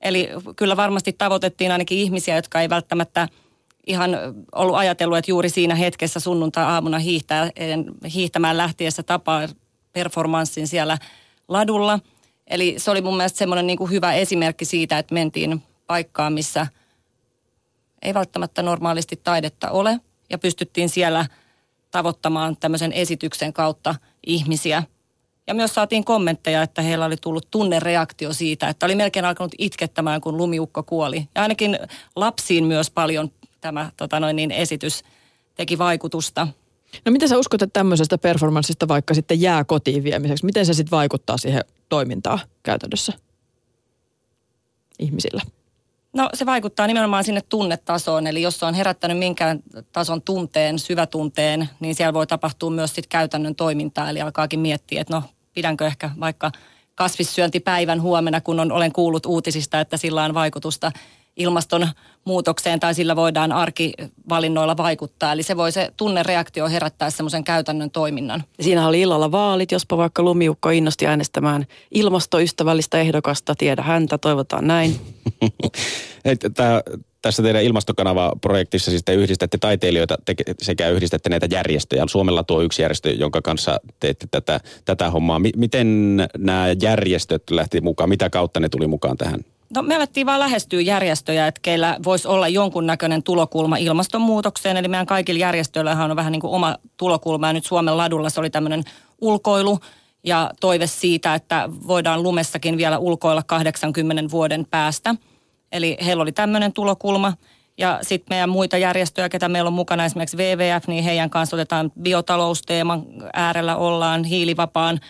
Eli 0.00 0.28
kyllä 0.56 0.76
varmasti 0.76 1.12
tavoitettiin 1.12 1.72
ainakin 1.72 1.98
ihmisiä, 1.98 2.36
jotka 2.36 2.60
ei 2.60 2.68
välttämättä 2.68 3.28
ihan 3.86 4.10
ollut 4.54 4.76
ajatellut, 4.76 5.18
että 5.18 5.30
juuri 5.30 5.48
siinä 5.48 5.74
hetkessä 5.74 6.20
sunnuntai-aamuna 6.20 6.98
hiihtää, 6.98 7.50
hiihtämään 8.14 8.56
lähtiessä 8.56 9.02
tapaa 9.02 9.48
performanssin 9.92 10.68
siellä 10.68 10.98
ladulla. 11.48 11.98
Eli 12.46 12.74
se 12.78 12.90
oli 12.90 13.00
mun 13.00 13.16
mielestä 13.16 13.38
semmoinen 13.38 13.66
niin 13.66 13.90
hyvä 13.90 14.12
esimerkki 14.12 14.64
siitä, 14.64 14.98
että 14.98 15.14
mentiin 15.14 15.62
paikkaan, 15.86 16.32
missä– 16.32 16.66
ei 18.04 18.14
välttämättä 18.14 18.62
normaalisti 18.62 19.20
taidetta 19.24 19.70
ole 19.70 20.00
ja 20.30 20.38
pystyttiin 20.38 20.88
siellä 20.88 21.26
tavoittamaan 21.90 22.56
tämmöisen 22.56 22.92
esityksen 22.92 23.52
kautta 23.52 23.94
ihmisiä. 24.26 24.82
Ja 25.46 25.54
myös 25.54 25.74
saatiin 25.74 26.04
kommentteja, 26.04 26.62
että 26.62 26.82
heillä 26.82 27.04
oli 27.04 27.16
tullut 27.16 27.48
tunnereaktio 27.50 28.32
siitä, 28.32 28.68
että 28.68 28.86
oli 28.86 28.94
melkein 28.94 29.24
alkanut 29.24 29.54
itkettämään, 29.58 30.20
kun 30.20 30.36
lumiukko 30.36 30.82
kuoli. 30.82 31.28
Ja 31.34 31.42
ainakin 31.42 31.78
lapsiin 32.16 32.64
myös 32.64 32.90
paljon 32.90 33.30
tämä 33.60 33.90
tota 33.96 34.20
noin, 34.20 34.36
niin 34.36 34.50
esitys 34.50 35.04
teki 35.54 35.78
vaikutusta. 35.78 36.48
No 37.04 37.12
miten 37.12 37.28
sä 37.28 37.38
uskot, 37.38 37.62
että 37.62 37.72
tämmöisestä 37.72 38.18
performanssista 38.18 38.88
vaikka 38.88 39.14
sitten 39.14 39.40
jää 39.40 39.64
kotiin 39.64 40.04
viemiseksi? 40.04 40.44
Miten 40.44 40.66
se 40.66 40.74
sitten 40.74 40.96
vaikuttaa 40.96 41.38
siihen 41.38 41.64
toimintaa 41.88 42.38
käytännössä 42.62 43.12
ihmisillä? 44.98 45.42
No 46.14 46.28
se 46.34 46.46
vaikuttaa 46.46 46.86
nimenomaan 46.86 47.24
sinne 47.24 47.40
tunnetasoon, 47.48 48.26
eli 48.26 48.42
jos 48.42 48.58
se 48.58 48.66
on 48.66 48.74
herättänyt 48.74 49.18
minkään 49.18 49.60
tason 49.92 50.22
tunteen, 50.22 50.78
syvätunteen, 50.78 51.68
niin 51.80 51.94
siellä 51.94 52.14
voi 52.14 52.26
tapahtua 52.26 52.70
myös 52.70 52.94
sitten 52.94 53.08
käytännön 53.08 53.54
toimintaa, 53.54 54.10
eli 54.10 54.20
alkaakin 54.20 54.60
miettiä, 54.60 55.00
että 55.00 55.14
no 55.14 55.22
pidänkö 55.54 55.86
ehkä 55.86 56.10
vaikka 56.20 56.52
kasvissyöntipäivän 56.94 58.02
huomenna, 58.02 58.40
kun 58.40 58.60
on, 58.60 58.72
olen 58.72 58.92
kuullut 58.92 59.26
uutisista, 59.26 59.80
että 59.80 59.96
sillä 59.96 60.24
on 60.24 60.34
vaikutusta 60.34 60.92
ilmastonmuutokseen 61.36 62.80
tai 62.80 62.94
sillä 62.94 63.16
voidaan 63.16 63.52
arkivalinnoilla 63.52 64.76
vaikuttaa. 64.76 65.32
Eli 65.32 65.42
se 65.42 65.56
voi 65.56 65.72
se 65.72 65.90
tunnereaktio 65.96 66.68
herättää 66.68 67.10
semmoisen 67.10 67.44
käytännön 67.44 67.90
toiminnan. 67.90 68.44
Siinä 68.60 68.88
oli 68.88 69.00
illalla 69.00 69.32
vaalit, 69.32 69.72
jospa 69.72 69.96
vaikka 69.96 70.22
lumiukko 70.22 70.70
innosti 70.70 71.06
äänestämään 71.06 71.66
ilmastoystävällistä 71.90 73.00
ehdokasta, 73.00 73.54
tiedä 73.54 73.82
häntä, 73.82 74.18
toivotaan 74.18 74.66
näin. 74.66 75.00
Tämä 76.54 76.82
tässä 77.24 77.42
teidän 77.42 77.62
ilmastokanava-projektissa 77.62 78.90
siis 78.90 79.02
te 79.04 79.14
yhdistätte 79.14 79.58
taiteilijoita 79.58 80.16
te, 80.24 80.34
sekä 80.62 80.88
yhdistätte 80.88 81.30
näitä 81.30 81.46
järjestöjä. 81.50 82.04
Suomella 82.08 82.44
tuo 82.44 82.62
yksi 82.62 82.82
järjestö, 82.82 83.10
jonka 83.10 83.42
kanssa 83.42 83.80
teette 84.00 84.26
tätä, 84.30 84.60
tätä 84.84 85.10
hommaa. 85.10 85.38
M- 85.38 85.56
miten 85.56 86.16
nämä 86.38 86.66
järjestöt 86.82 87.42
lähti 87.50 87.80
mukaan? 87.80 88.08
Mitä 88.08 88.30
kautta 88.30 88.60
ne 88.60 88.68
tuli 88.68 88.86
mukaan 88.86 89.16
tähän? 89.16 89.40
No 89.74 89.82
me 89.82 89.96
alettiin 89.96 90.26
vaan 90.26 90.40
lähestyä 90.40 90.80
järjestöjä, 90.80 91.46
että 91.46 91.60
keillä 91.62 91.96
voisi 92.04 92.28
olla 92.28 92.48
jonkunnäköinen 92.48 93.22
tulokulma 93.22 93.76
ilmastonmuutokseen. 93.76 94.76
Eli 94.76 94.88
meidän 94.88 95.06
kaikilla 95.06 95.40
järjestöillä 95.40 96.04
on 96.04 96.16
vähän 96.16 96.32
niin 96.32 96.40
kuin 96.40 96.54
oma 96.54 96.76
tulokulma. 96.96 97.46
Ja 97.46 97.52
nyt 97.52 97.64
Suomen 97.64 97.96
ladulla 97.96 98.30
se 98.30 98.40
oli 98.40 98.50
tämmöinen 98.50 98.82
ulkoilu 99.20 99.78
ja 100.24 100.50
toive 100.60 100.86
siitä, 100.86 101.34
että 101.34 101.68
voidaan 101.86 102.22
lumessakin 102.22 102.76
vielä 102.76 102.98
ulkoilla 102.98 103.42
80 103.42 104.30
vuoden 104.30 104.66
päästä– 104.70 105.14
Eli 105.74 105.96
heillä 106.04 106.22
oli 106.22 106.32
tämmöinen 106.32 106.72
tulokulma. 106.72 107.32
Ja 107.78 107.98
sitten 108.02 108.34
meidän 108.34 108.48
muita 108.48 108.78
järjestöjä, 108.78 109.28
ketä 109.28 109.48
meillä 109.48 109.68
on 109.68 109.74
mukana, 109.74 110.04
esimerkiksi 110.04 110.36
WWF, 110.36 110.86
niin 110.86 111.04
heidän 111.04 111.30
kanssa 111.30 111.56
otetaan 111.56 111.92
biotalousteeman 112.02 113.02
äärellä 113.32 113.76
ollaan, 113.76 114.24
hiilivapaan 114.24 115.00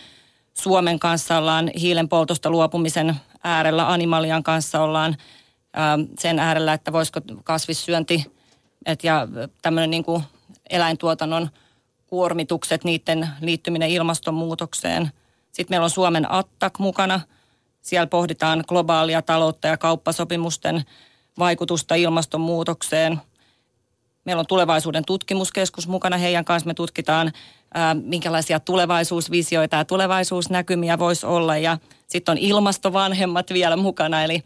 Suomen 0.53 0.99
kanssa 0.99 1.37
ollaan, 1.37 1.71
hiilen 1.79 2.09
poltosta 2.09 2.49
luopumisen 2.49 3.15
äärellä, 3.45 3.91
Animalian 3.91 4.43
kanssa 4.43 4.81
ollaan 4.81 5.17
ää, 5.73 5.97
sen 6.19 6.39
äärellä, 6.39 6.73
että 6.73 6.93
voisiko 6.93 7.21
kasvissyönti 7.43 8.31
et 8.85 9.03
ja 9.03 9.27
tämmöinen 9.61 9.89
niin 9.89 10.23
eläintuotannon 10.69 11.49
kuormitukset, 12.07 12.83
niiden 12.83 13.29
liittyminen 13.41 13.89
ilmastonmuutokseen. 13.89 15.11
Sitten 15.51 15.73
meillä 15.73 15.83
on 15.83 15.89
Suomen 15.89 16.31
Attak 16.31 16.79
mukana– 16.79 17.19
siellä 17.85 18.07
pohditaan 18.07 18.63
globaalia 18.67 19.21
taloutta 19.21 19.67
ja 19.67 19.77
kauppasopimusten 19.77 20.83
vaikutusta 21.39 21.95
ilmastonmuutokseen. 21.95 23.21
Meillä 24.25 24.39
on 24.39 24.47
tulevaisuuden 24.47 25.05
tutkimuskeskus 25.05 25.87
mukana. 25.87 26.17
Heidän 26.17 26.45
kanssa 26.45 26.67
me 26.67 26.73
tutkitaan, 26.73 27.31
ää, 27.73 27.93
minkälaisia 27.93 28.59
tulevaisuusvisioita 28.59 29.75
ja 29.75 29.85
tulevaisuusnäkymiä 29.85 30.99
voisi 30.99 31.25
olla. 31.25 31.57
Ja 31.57 31.77
sitten 32.07 32.31
on 32.31 32.37
ilmastovanhemmat 32.37 33.53
vielä 33.53 33.77
mukana. 33.77 34.23
Eli 34.23 34.43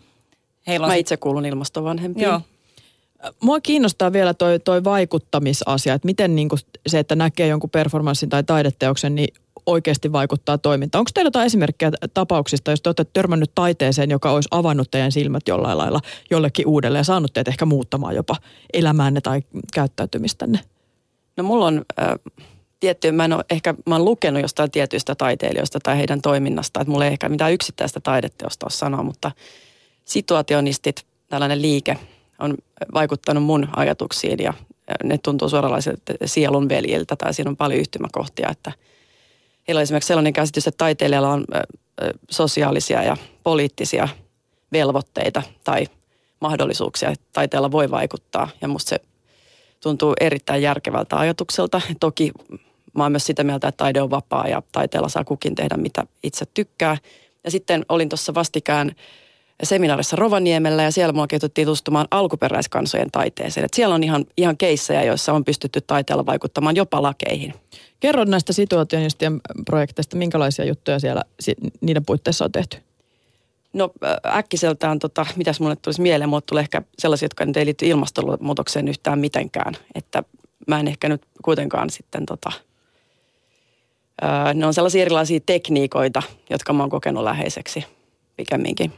heillä 0.68 0.86
on... 0.86 0.92
Mä 0.92 0.96
itse 0.96 1.18
kuulun 1.18 1.46
ilmastovanhempiin. 1.46 2.24
Joo. 2.24 2.42
Mua 3.42 3.62
kiinnostaa 3.62 4.14
vielä 4.14 4.34
toi, 4.34 4.60
toi 4.60 4.84
vaikuttamisasia, 4.84 5.94
että 5.94 6.06
miten 6.06 6.36
niin 6.36 6.50
se, 6.88 7.00
että 7.00 7.16
näkee 7.16 7.48
jonkun 7.48 7.70
performanssin 7.70 8.30
tai 8.30 8.44
taideteoksen, 8.44 9.16
niin 9.16 9.34
oikeasti 9.66 10.12
vaikuttaa 10.12 10.58
toimintaan. 10.58 11.00
Onko 11.00 11.12
teillä 11.14 11.28
jotain 11.28 11.46
esimerkkejä 11.46 11.92
tapauksista, 12.14 12.72
jos 12.72 12.82
te 12.82 12.90
olette 12.90 13.06
törmännyt 13.06 13.52
taiteeseen, 13.56 14.10
joka 14.10 14.32
olisi 14.32 14.50
avannut 14.52 14.92
teidän 14.92 15.12
silmät 15.12 15.48
jollain 15.48 15.78
lailla 15.78 16.00
jollekin 16.30 16.68
uudelle 16.68 16.98
ja 16.98 17.04
saanut 17.04 17.34
teitä 17.34 17.52
ehkä 17.52 17.66
muuttamaan 17.66 18.16
jopa 18.16 18.36
elämäänne 18.74 19.22
tai 19.22 19.42
käyttäytymistänne? 19.74 20.60
No 21.38 21.44
mulla 21.44 21.66
on 21.66 21.86
äh, 22.02 22.08
tietty, 22.80 23.12
mä 23.12 23.26
en 23.26 23.34
ole 23.34 23.46
ehkä, 23.50 23.74
mä 23.86 23.96
oon 23.96 24.06
lukenut 24.06 24.42
jostain 24.42 24.72
tietyistä 24.72 25.16
taiteilijoista 25.16 25.80
tai 25.84 25.98
heidän 25.98 26.22
toiminnasta, 26.22 26.82
että 26.82 26.92
mulla 26.92 27.06
ei 27.06 27.12
ehkä 27.12 27.30
mitään 27.30 27.54
yksittäistä 27.54 28.00
taideteosta 28.00 28.66
ole 28.66 28.72
sanoa, 28.72 29.04
mutta 29.04 29.32
situationistit, 30.06 31.06
tällainen 31.30 31.62
liike, 31.62 31.98
on 32.40 32.58
vaikuttanut 32.94 33.44
mun 33.44 33.68
ajatuksiin 33.76 34.40
ja 34.40 34.54
ne 35.04 35.18
tuntuu 35.18 35.50
suoralaiset 35.50 36.02
sielun 36.26 36.70
veljiltä 36.70 37.16
tai 37.16 37.34
siinä 37.34 37.50
on 37.50 37.58
paljon 37.58 37.80
yhtymäkohtia, 37.80 38.50
että– 38.50 38.72
heillä 39.70 39.80
on 39.80 39.84
esimerkiksi 39.84 40.08
sellainen 40.08 40.34
käsitys, 40.34 40.68
että 40.68 40.78
taiteilijalla 40.78 41.30
on 41.30 41.46
sosiaalisia 42.30 43.04
ja 43.04 43.18
poliittisia 43.44 44.08
velvoitteita 44.72 45.44
tai 45.64 45.88
mahdollisuuksia, 46.40 47.10
että 47.10 47.26
taiteella 47.34 47.72
voi 47.72 47.92
vaikuttaa. 47.92 48.50
Ja 48.62 48.68
musta 48.68 48.90
se 48.90 49.00
tuntuu 49.84 50.14
erittäin 50.20 50.62
järkevältä 50.62 51.18
ajatukselta. 51.18 51.82
Toki 52.00 52.32
mä 52.94 53.04
oon 53.04 53.12
myös 53.12 53.26
sitä 53.26 53.44
mieltä, 53.44 53.68
että 53.68 53.78
taide 53.78 54.02
on 54.02 54.10
vapaa 54.10 54.48
ja 54.48 54.62
taiteella 54.72 55.10
saa 55.10 55.24
kukin 55.24 55.56
tehdä 55.56 55.78
mitä 55.78 56.04
itse 56.24 56.46
tykkää. 56.54 56.98
Ja 57.44 57.52
sitten 57.52 57.86
olin 57.90 58.10
tuossa 58.10 58.34
vastikään 58.34 58.92
seminaarissa 59.64 60.16
Rovaniemellä 60.16 60.84
ja 60.84 60.92
siellä 60.92 61.14
mua 61.14 61.28
kehitettiin 61.28 61.66
tutustumaan 61.66 62.08
alkuperäiskansojen 62.12 63.12
taiteeseen. 63.12 63.66
Et 63.66 63.74
siellä 63.74 63.96
on 63.96 64.04
ihan, 64.04 64.26
ihan 64.38 64.58
keissejä, 64.58 65.04
joissa 65.04 65.34
on 65.34 65.46
pystytty 65.46 65.82
taiteella 65.82 66.26
vaikuttamaan 66.26 66.76
jopa 66.76 67.02
lakeihin. 67.02 67.54
Kerro 68.00 68.26
näistä 68.26 68.54
situationistien 68.54 69.40
projekteista, 69.66 70.18
minkälaisia 70.18 70.66
juttuja 70.66 71.00
siellä 71.00 71.22
niiden 71.82 72.06
puitteissa 72.06 72.46
on 72.46 72.52
tehty? 72.52 72.78
No 73.74 73.92
äkkiseltään, 74.26 75.00
tota, 75.00 75.26
mitäs 75.36 75.60
mulle 75.60 75.76
tulisi 75.76 76.02
mieleen, 76.02 76.30
mulle 76.30 76.44
tulee 76.46 76.62
ehkä 76.62 76.82
sellaisia, 77.00 77.26
jotka 77.26 77.46
nyt 77.46 77.58
ei 77.58 77.66
liity 77.66 77.88
ilmastonmuutokseen 77.88 78.88
yhtään 78.88 79.20
mitenkään. 79.20 79.74
Että 79.96 80.24
mä 80.68 80.80
en 80.80 80.88
ehkä 80.88 81.10
nyt 81.10 81.22
kuitenkaan 81.44 81.90
sitten 81.90 82.26
tota, 82.26 82.52
ne 84.54 84.66
on 84.66 84.74
sellaisia 84.74 85.02
erilaisia 85.02 85.40
tekniikoita, 85.46 86.24
jotka 86.50 86.74
mä 86.74 86.84
oon 86.84 86.90
kokenut 86.90 87.24
läheiseksi 87.24 87.86
pikemminkin. 88.36 88.94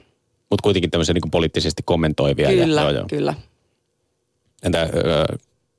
Mutta 0.50 0.63
kuitenkin 0.63 0.92
tämmöisiä 0.92 1.13
niin 1.13 1.32
poliittisesti 1.32 1.84
kommentoivia. 1.86 2.48
Kyllä, 2.48 2.82
ja, 2.82 2.88
joo, 2.88 2.98
joo. 2.98 3.06
kyllä. 3.10 3.34
Entä 4.63 4.90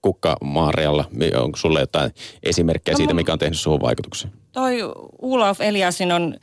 Kukka 0.03 0.37
Maarialla, 0.41 1.05
onko 1.37 1.57
sulle 1.57 1.81
jotain 1.81 2.11
esimerkkejä 2.43 2.93
no, 2.93 2.97
siitä, 2.97 3.15
mikä 3.15 3.33
on 3.33 3.39
tehnyt 3.39 3.61
suhun 3.61 3.81
vaikutuksen? 3.81 4.33
Toi 4.53 4.79
Ulaf 5.23 5.61
Eliasin 5.61 6.13
on 6.13 6.35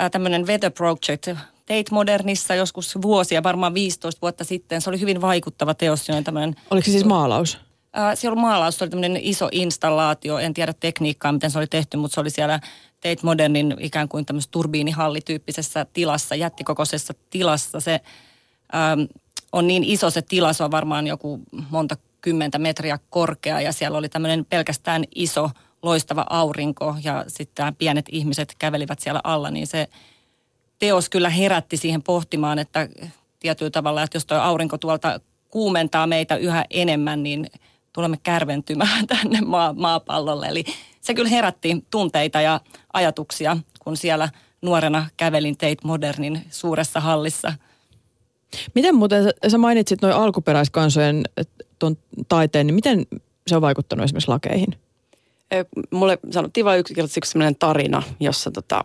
äh, 0.00 0.10
tämmöinen 0.10 0.46
Weather 0.46 0.70
Project 0.70 1.28
Tate 1.66 1.84
Modernissa 1.90 2.54
joskus 2.54 3.02
vuosia, 3.02 3.42
varmaan 3.42 3.74
15 3.74 4.20
vuotta 4.22 4.44
sitten. 4.44 4.80
Se 4.80 4.90
oli 4.90 5.00
hyvin 5.00 5.20
vaikuttava 5.20 5.74
teos. 5.74 6.06
Se 6.06 6.22
tämmöinen, 6.22 6.56
Oliko 6.70 6.84
se 6.84 6.90
siis 6.90 7.04
maalaus? 7.04 7.58
Äh, 7.98 8.14
se 8.14 8.28
oli 8.28 8.36
maalaus, 8.36 8.78
se 8.78 8.84
oli 8.84 8.90
tämmöinen 8.90 9.20
iso 9.22 9.48
installaatio. 9.52 10.38
En 10.38 10.54
tiedä 10.54 10.74
tekniikkaa, 10.80 11.32
miten 11.32 11.50
se 11.50 11.58
oli 11.58 11.66
tehty, 11.66 11.96
mutta 11.96 12.14
se 12.14 12.20
oli 12.20 12.30
siellä 12.30 12.60
Tate 13.00 13.20
Modernin 13.22 13.76
ikään 13.80 14.08
kuin 14.08 14.26
tämmöisessä 14.26 14.50
turbiinihallityyppisessä 14.50 15.86
tilassa, 15.92 16.34
jättikokoisessa 16.34 17.14
tilassa. 17.30 17.80
Se 17.80 18.00
ähm, 18.74 19.00
on 19.52 19.66
niin 19.66 19.84
iso 19.84 20.10
se 20.10 20.22
tila, 20.22 20.52
se 20.52 20.64
on 20.64 20.70
varmaan 20.70 21.06
joku 21.06 21.40
monta 21.70 21.96
kymmentä 22.20 22.58
metriä 22.58 22.98
korkea 23.10 23.60
ja 23.60 23.72
siellä 23.72 23.98
oli 23.98 24.08
tämmöinen 24.08 24.44
pelkästään 24.44 25.04
iso 25.14 25.50
loistava 25.82 26.26
aurinko 26.30 26.96
ja 27.04 27.24
sitten 27.28 27.74
pienet 27.74 28.06
ihmiset 28.12 28.54
kävelivät 28.58 28.98
siellä 28.98 29.20
alla, 29.24 29.50
niin 29.50 29.66
se 29.66 29.88
teos 30.78 31.08
kyllä 31.08 31.30
herätti 31.30 31.76
siihen 31.76 32.02
pohtimaan, 32.02 32.58
että 32.58 32.88
tietyllä 33.40 33.70
tavalla, 33.70 34.02
että 34.02 34.16
jos 34.16 34.26
tuo 34.26 34.38
aurinko 34.38 34.78
tuolta 34.78 35.20
kuumentaa 35.48 36.06
meitä 36.06 36.36
yhä 36.36 36.64
enemmän, 36.70 37.22
niin 37.22 37.46
tulemme 37.92 38.16
kärventymään 38.22 39.06
tänne 39.16 39.40
maa, 39.40 39.72
maapallolle. 39.72 40.46
Eli 40.46 40.64
se 41.00 41.14
kyllä 41.14 41.28
herätti 41.28 41.84
tunteita 41.90 42.40
ja 42.40 42.60
ajatuksia, 42.92 43.56
kun 43.80 43.96
siellä 43.96 44.28
nuorena 44.62 45.06
kävelin 45.16 45.56
teit 45.56 45.84
modernin 45.84 46.44
suuressa 46.50 47.00
hallissa. 47.00 47.52
Miten 48.74 48.94
muuten, 48.94 49.24
sä 49.48 49.58
mainitsit 49.58 50.02
noin 50.02 50.14
alkuperäiskansojen 50.14 51.22
tuon 51.78 51.96
taiteen, 52.28 52.66
niin 52.66 52.74
miten 52.74 53.06
se 53.46 53.56
on 53.56 53.62
vaikuttanut 53.62 54.04
esimerkiksi 54.04 54.28
lakeihin? 54.28 54.76
Mulle 55.90 56.18
sanottiin 56.30 56.64
vain 56.64 56.80
yksinkertaisesti 56.80 57.20
sellainen 57.24 57.56
tarina, 57.58 58.02
jossa 58.20 58.50
tota, 58.50 58.82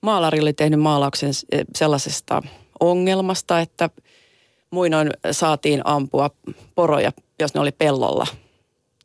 maalari 0.00 0.40
oli 0.40 0.52
tehnyt 0.52 0.80
maalauksen 0.80 1.30
sellaisesta 1.76 2.42
ongelmasta, 2.80 3.60
että 3.60 3.90
muinoin 4.70 5.10
saatiin 5.30 5.80
ampua 5.84 6.30
poroja, 6.74 7.12
jos 7.42 7.54
ne 7.54 7.60
oli 7.60 7.72
pellolla. 7.72 8.26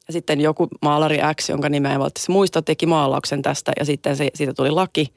Ja 0.08 0.13
sitten 0.13 0.41
joku 0.41 0.67
maalari 0.82 1.20
X, 1.41 1.50
jonka 1.50 1.70
nimeä 1.70 1.91
ei 1.91 1.98
muista, 2.29 2.62
teki 2.62 2.86
maalauksen 2.86 3.41
tästä 3.41 3.72
ja 3.79 3.86
sitten 3.86 4.17
se, 4.17 4.29
siitä 4.36 4.53
tuli 4.53 4.72
laki 4.72 5.13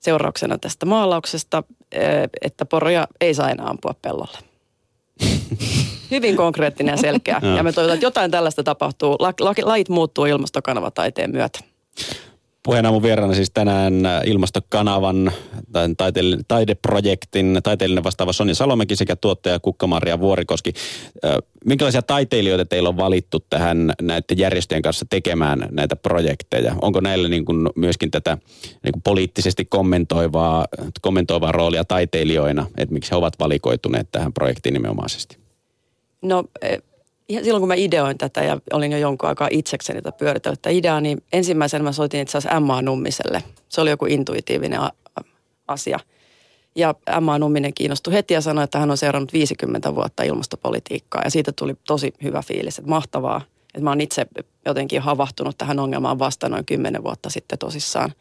seurauksena 0.00 0.58
tästä 0.58 0.86
maalauksesta, 0.86 1.62
että 2.42 2.64
poroja 2.64 3.08
ei 3.20 3.34
saa 3.34 3.50
enää 3.50 3.66
ampua 3.66 3.94
pellolla. 4.02 4.38
Hyvin 6.10 6.36
konkreettinen 6.36 6.92
ja 6.92 6.96
selkeä. 6.96 7.40
ja 7.56 7.62
me 7.62 7.72
toivotaan, 7.72 7.94
että 7.94 8.06
jotain 8.06 8.30
tällaista 8.30 8.62
tapahtuu. 8.62 9.16
La, 9.18 9.32
la, 9.40 9.54
lait 9.62 9.88
muuttuu 9.88 10.24
ilmastokanavataiteen 10.24 11.30
myötä. 11.30 11.58
Puheena 12.64 12.90
mun 12.90 13.02
vieraana 13.02 13.34
siis 13.34 13.50
tänään 13.54 13.94
ilmastokanavan 14.24 15.32
taiteil- 15.96 16.42
taideprojektin 16.48 17.60
taiteellinen 17.62 18.04
vastaava 18.04 18.32
Sonja 18.32 18.54
Salomäki 18.54 18.96
sekä 18.96 19.16
tuottaja 19.16 19.60
Kukka-Maria 19.60 20.20
Vuorikoski. 20.20 20.72
Minkälaisia 21.64 22.02
taiteilijoita 22.02 22.64
teillä 22.64 22.88
on 22.88 22.96
valittu 22.96 23.40
tähän 23.50 23.92
näiden 24.02 24.38
järjestöjen 24.38 24.82
kanssa 24.82 25.06
tekemään 25.10 25.68
näitä 25.70 25.96
projekteja? 25.96 26.74
Onko 26.82 27.00
näillä 27.00 27.28
niin 27.28 27.44
kuin 27.44 27.68
myöskin 27.76 28.10
tätä 28.10 28.38
niin 28.84 28.92
kuin 28.92 29.02
poliittisesti 29.02 29.64
kommentoivaa, 29.64 30.66
kommentoivaa 31.00 31.52
roolia 31.52 31.84
taiteilijoina, 31.84 32.66
että 32.76 32.92
miksi 32.92 33.10
he 33.10 33.16
ovat 33.16 33.38
valikoituneet 33.38 34.08
tähän 34.12 34.32
projektiin 34.32 34.72
nimenomaisesti? 34.72 35.38
No 36.22 36.44
e, 36.60 36.76
silloin 37.28 37.60
kun 37.60 37.68
mä 37.68 37.74
ideoin 37.74 38.18
tätä 38.18 38.42
ja 38.42 38.58
olin 38.72 38.92
jo 38.92 38.98
jonkun 38.98 39.28
aikaa 39.28 39.48
itsekseni 39.50 40.02
tätä 40.02 40.18
pyöritellyt 40.18 40.62
tätä 40.62 40.70
ideaa, 40.70 41.00
niin 41.00 41.22
ensimmäisenä 41.32 41.84
mä 41.84 41.92
soitin 41.92 42.20
itse 42.20 42.38
asiassa 42.38 42.56
Emma 42.56 42.82
Nummiselle. 42.82 43.42
Se 43.68 43.80
oli 43.80 43.90
joku 43.90 44.06
intuitiivinen 44.06 44.80
asia. 45.68 45.98
Ja 46.76 46.94
Emma 47.16 47.38
Numminen 47.38 47.74
kiinnostui 47.74 48.12
heti 48.12 48.34
ja 48.34 48.40
sanoi, 48.40 48.64
että 48.64 48.78
hän 48.78 48.90
on 48.90 48.96
seurannut 48.96 49.32
50 49.32 49.94
vuotta 49.94 50.22
ilmastopolitiikkaa. 50.22 51.22
Ja 51.24 51.30
siitä 51.30 51.52
tuli 51.52 51.74
tosi 51.86 52.12
hyvä 52.22 52.42
fiilis, 52.42 52.78
että 52.78 52.90
mahtavaa. 52.90 53.40
Että 53.66 53.80
mä 53.80 53.90
oon 53.90 54.00
itse 54.00 54.26
jotenkin 54.66 55.02
havahtunut 55.02 55.58
tähän 55.58 55.78
ongelmaan 55.78 56.18
vasta 56.18 56.48
noin 56.48 56.64
10 56.64 57.04
vuotta 57.04 57.30
sitten 57.30 57.58
tosissaan. 57.58 58.12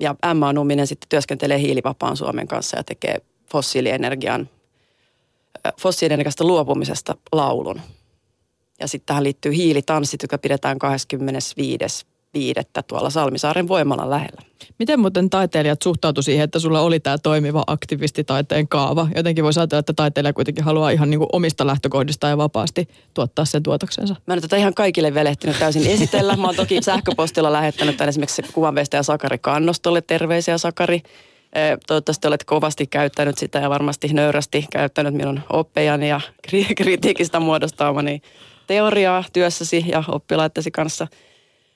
Ja 0.00 0.14
Emma 0.30 0.52
Numminen 0.52 0.86
sitten 0.86 1.08
työskentelee 1.08 1.58
hiilivapaan 1.58 2.16
Suomen 2.16 2.48
kanssa 2.48 2.76
ja 2.76 2.84
tekee 2.84 3.16
fossiilienergian, 3.52 4.48
fossiilienergiasta 5.80 6.44
luopumisesta 6.44 7.14
laulun. 7.32 7.80
Ja 8.80 8.88
sitten 8.88 9.06
tähän 9.06 9.24
liittyy 9.24 9.52
hiilitanssit, 9.52 10.22
joka 10.22 10.38
pidetään 10.38 10.78
25 10.78 12.06
viidettä 12.34 12.82
tuolla 12.82 13.10
Salmisaaren 13.10 13.68
voimalan 13.68 14.10
lähellä. 14.10 14.42
Miten 14.78 15.00
muuten 15.00 15.30
taiteilijat 15.30 15.82
suhtautu 15.82 16.22
siihen, 16.22 16.44
että 16.44 16.58
sulla 16.58 16.80
oli 16.80 17.00
tämä 17.00 17.18
toimiva 17.18 17.64
aktivistitaiteen 17.66 18.68
kaava? 18.68 19.08
Jotenkin 19.16 19.44
voisi 19.44 19.60
ajatella, 19.60 19.80
että 19.80 19.92
taiteilija 19.92 20.32
kuitenkin 20.32 20.64
haluaa 20.64 20.90
ihan 20.90 21.10
niin 21.10 21.18
kuin 21.18 21.28
omista 21.32 21.66
lähtökohdista 21.66 22.28
ja 22.28 22.38
vapaasti 22.38 22.88
tuottaa 23.14 23.44
sen 23.44 23.62
tuotoksensa. 23.62 24.16
Mä 24.26 24.34
en 24.34 24.40
tätä 24.40 24.56
ihan 24.56 24.74
kaikille 24.74 25.14
velehtinyt 25.14 25.58
täysin 25.58 25.86
esitellä. 25.94 26.36
Mä 26.36 26.46
oon 26.46 26.56
toki 26.56 26.82
sähköpostilla 26.82 27.52
lähettänyt 27.52 27.96
tämän 27.96 28.08
esimerkiksi 28.08 28.42
kuvanveistäjä 28.52 29.02
Sakari 29.02 29.38
Kannostolle. 29.38 30.00
Terveisiä 30.00 30.58
Sakari. 30.58 31.02
Toivottavasti 31.86 32.28
olet 32.28 32.44
kovasti 32.44 32.86
käyttänyt 32.86 33.38
sitä 33.38 33.58
ja 33.58 33.70
varmasti 33.70 34.08
nöyrästi 34.08 34.66
käyttänyt 34.72 35.14
minun 35.14 35.40
oppejani 35.52 36.08
ja 36.08 36.20
kritiikistä 36.76 37.40
muodostamani 37.40 38.22
teoriaa 38.70 39.24
työssäsi 39.32 39.84
ja 39.88 40.04
oppilaittesi 40.08 40.70
kanssa. 40.70 41.06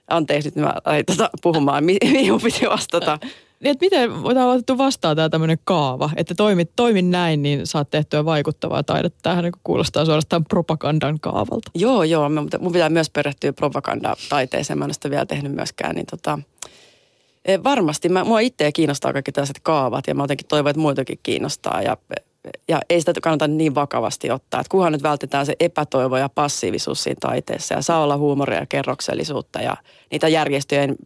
Anteeksi, 0.09 0.49
nyt 0.49 0.65
mä 0.65 0.75
tota, 1.07 1.31
puhumaan, 1.43 1.85
mihin 1.85 2.41
piti 2.43 2.67
vastata. 2.69 3.19
Niin, 3.61 3.71
että 3.73 3.85
miten 3.85 4.11
on 4.11 4.39
otettu 4.39 4.79
vastaan 4.79 5.17
tämä 5.17 5.29
tämmöinen 5.29 5.59
kaava, 5.65 6.11
että 6.17 6.35
toimit, 6.35 6.71
toimin 6.77 7.11
näin, 7.11 7.43
niin 7.43 7.67
saat 7.67 7.91
tehtyä 7.91 8.25
vaikuttavaa 8.25 8.83
taidetta. 8.83 9.19
Tämähän 9.23 9.45
niin 9.45 9.53
kuulostaa 9.65 10.05
suorastaan 10.05 10.45
propagandan 10.45 11.21
kaavalta. 11.21 11.71
Joo, 11.75 12.03
joo. 12.03 12.29
Mun 12.59 12.73
pitää 12.73 12.91
myös 12.91 13.11
perehtyä 13.11 13.53
propagandataiteeseen. 13.53 14.79
Mä 14.79 14.85
en 14.85 14.95
sitä 14.95 15.11
vielä 15.11 15.27
tehnyt 15.27 15.53
myöskään. 15.53 15.95
Niin 15.95 16.07
tota, 16.07 16.39
e, 17.45 17.63
varmasti. 17.65 18.09
Mä, 18.09 18.25
mua 18.25 18.41
itseä 18.41 18.73
kiinnostaa 18.73 19.13
kaikki 19.13 19.33
tällaiset 19.33 19.61
kaavat 19.63 20.07
ja 20.07 20.15
mä 20.15 20.23
jotenkin 20.23 20.47
toivon, 20.47 20.71
että 20.71 20.81
muitakin 20.81 21.21
kiinnostaa. 21.23 21.83
Ja 21.83 21.97
ja 22.69 22.81
ei 22.91 23.01
sitä 23.01 23.13
kannata 23.23 23.49
niin 23.49 23.75
vakavasti 23.75 24.31
ottaa. 24.31 24.61
Että 24.61 24.71
kunhan 24.71 24.93
nyt 24.93 25.03
vältetään 25.03 25.47
se 25.47 25.57
epätoivo 25.61 26.17
ja 26.17 26.29
passiivisuus 26.29 27.03
siinä 27.03 27.19
taiteessa 27.21 27.75
ja 27.75 27.83
saa 27.83 28.03
olla 28.03 28.17
huumoria 28.17 28.59
ja 28.59 28.67
kerroksellisuutta 28.67 29.61
ja 29.61 29.77
niitä 30.11 30.29
järjestöjen 30.29 30.97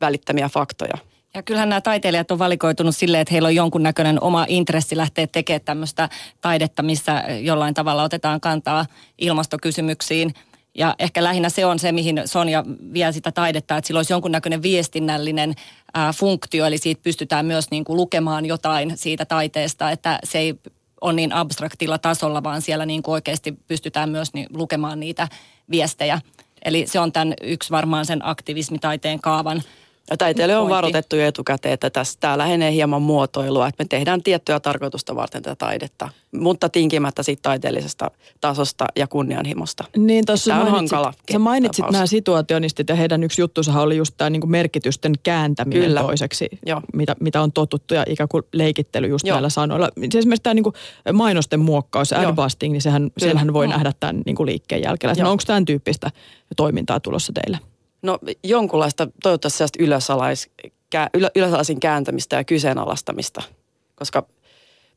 välittämiä 0.00 0.48
faktoja. 0.48 0.98
Ja 1.34 1.42
kyllähän 1.42 1.68
nämä 1.68 1.80
taiteilijat 1.80 2.30
on 2.30 2.38
valikoitunut 2.38 2.96
silleen, 2.96 3.22
että 3.22 3.32
heillä 3.32 3.46
on 3.46 3.54
jonkunnäköinen 3.54 4.22
oma 4.22 4.46
intressi 4.48 4.96
lähteä 4.96 5.26
tekemään 5.26 5.60
tämmöistä 5.64 6.08
taidetta, 6.40 6.82
missä 6.82 7.24
jollain 7.40 7.74
tavalla 7.74 8.02
otetaan 8.02 8.40
kantaa 8.40 8.86
ilmastokysymyksiin. 9.18 10.34
Ja 10.74 10.94
ehkä 10.98 11.24
lähinnä 11.24 11.48
se 11.48 11.66
on 11.66 11.78
se, 11.78 11.92
mihin 11.92 12.22
Sonja 12.24 12.64
vie 12.92 13.12
sitä 13.12 13.32
taidetta, 13.32 13.76
että 13.76 13.86
sillä 13.86 13.98
olisi 13.98 14.12
jonkunnäköinen 14.12 14.62
viestinnällinen 14.62 15.54
ää, 15.94 16.12
funktio, 16.12 16.66
eli 16.66 16.78
siitä 16.78 17.02
pystytään 17.02 17.46
myös 17.46 17.70
niin 17.70 17.84
kuin 17.84 17.96
lukemaan 17.96 18.46
jotain 18.46 18.92
siitä 18.96 19.24
taiteesta, 19.24 19.90
että 19.90 20.18
se 20.24 20.38
ei 20.38 20.54
ole 21.00 21.12
niin 21.12 21.32
abstraktilla 21.32 21.98
tasolla, 21.98 22.42
vaan 22.42 22.62
siellä 22.62 22.86
niin 22.86 23.02
kuin 23.02 23.12
oikeasti 23.12 23.58
pystytään 23.68 24.10
myös 24.10 24.34
niin, 24.34 24.46
lukemaan 24.54 25.00
niitä 25.00 25.28
viestejä. 25.70 26.20
Eli 26.64 26.86
se 26.86 27.00
on 27.00 27.12
tämän 27.12 27.34
yksi 27.42 27.70
varmaan 27.70 28.06
sen 28.06 28.26
aktivismitaiteen 28.26 29.20
kaavan 29.20 29.62
taiteilijoille 30.18 30.64
on 30.64 30.68
varoitettu 30.70 31.16
jo 31.16 31.26
etukäteen, 31.26 31.72
että 31.72 31.90
tässä, 31.90 32.18
tämä 32.20 32.38
lähenee 32.38 32.72
hieman 32.72 33.02
muotoilua, 33.02 33.68
että 33.68 33.84
me 33.84 33.86
tehdään 33.88 34.22
tiettyä 34.22 34.60
tarkoitusta 34.60 35.16
varten 35.16 35.42
tätä 35.42 35.56
taidetta, 35.56 36.08
mutta 36.32 36.68
tinkimättä 36.68 37.22
siitä 37.22 37.42
taiteellisesta 37.42 38.10
tasosta 38.40 38.86
ja 38.96 39.06
kunnianhimosta. 39.06 39.84
Niin 39.96 40.26
tuossa 40.26 40.54
mainitsit, 40.54 40.74
hankala 40.74 41.12
sä 41.32 41.38
mainitsit 41.38 41.84
nämä 41.90 42.06
situationistit 42.06 42.88
ja 42.88 42.94
heidän 42.94 43.24
yksi 43.24 43.42
juttusahan 43.42 43.82
oli 43.82 43.96
just 43.96 44.14
tämä 44.16 44.30
niinku 44.30 44.46
merkitysten 44.46 45.12
kääntäminen 45.22 45.82
Kyllä. 45.82 46.00
toiseksi, 46.00 46.48
mitä, 46.94 47.16
mitä 47.20 47.42
on 47.42 47.52
totuttu 47.52 47.94
ja 47.94 48.04
ikään 48.08 48.28
kuin 48.28 48.42
leikittely 48.52 49.06
just 49.06 49.26
Joo. 49.26 49.34
näillä 49.34 49.48
sanoilla. 49.48 49.88
Esimerkiksi 50.14 50.42
tämä 50.42 50.54
niinku 50.54 50.72
mainosten 51.12 51.60
muokkaus, 51.60 52.12
adbusting, 52.12 52.72
niin 52.72 52.82
sehän, 52.82 53.10
senhän 53.18 53.52
voi 53.52 53.68
nähdä 53.68 53.92
tämän 54.00 54.22
niinku 54.26 54.46
liikkeen 54.46 54.82
jälkeen. 54.82 55.16
No, 55.18 55.30
onko 55.30 55.42
tämän 55.46 55.64
tyyppistä 55.64 56.10
toimintaa 56.56 57.00
tulossa 57.00 57.32
teille? 57.32 57.58
No 58.02 58.18
jonkunlaista 58.44 59.08
toivottavasti 59.22 59.58
sellaista 59.58 59.82
ylösalais, 59.82 60.50
ylö, 61.14 61.28
ylösalaisin 61.36 61.80
kääntämistä 61.80 62.36
ja 62.36 62.44
kyseenalaistamista, 62.44 63.42
koska 63.94 64.26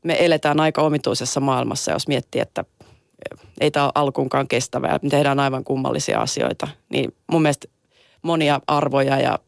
me 0.04 0.16
eletään 0.24 0.60
aika 0.60 0.82
omituisessa 0.82 1.40
maailmassa, 1.40 1.92
jos 1.92 2.08
miettii, 2.08 2.40
että 2.40 2.64
ei 3.60 3.70
tämä 3.70 3.84
ole 3.84 3.92
alkuunkaan 3.94 4.48
kestävää 4.48 4.92
ja 4.92 4.98
me 5.02 5.08
tehdään 5.08 5.40
aivan 5.40 5.64
kummallisia 5.64 6.20
asioita. 6.20 6.68
Niin 6.88 7.14
mun 7.30 7.42
mielestä 7.42 7.68
monia 8.22 8.60
arvoja 8.66 9.20
ja 9.20 9.38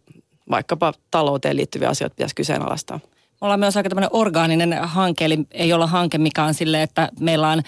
vaikkapa 0.51 0.93
talouteen 1.11 1.57
liittyviä 1.57 1.89
asioita 1.89 2.15
pitäisi 2.15 2.35
kyseenalaistaa. 2.35 3.01
Me 3.07 3.39
ollaan 3.41 3.61
myös 3.61 3.77
aika 3.77 3.89
tämmöinen 3.89 4.11
orgaaninen 4.13 4.79
hanke, 4.83 5.25
eli 5.25 5.39
ei 5.51 5.73
olla 5.73 5.87
hanke, 5.87 6.19
mikä 6.19 6.45
on 6.45 6.55
silleen, 6.55 6.83
että 6.83 7.09
meillä 7.21 7.49
on 7.49 7.63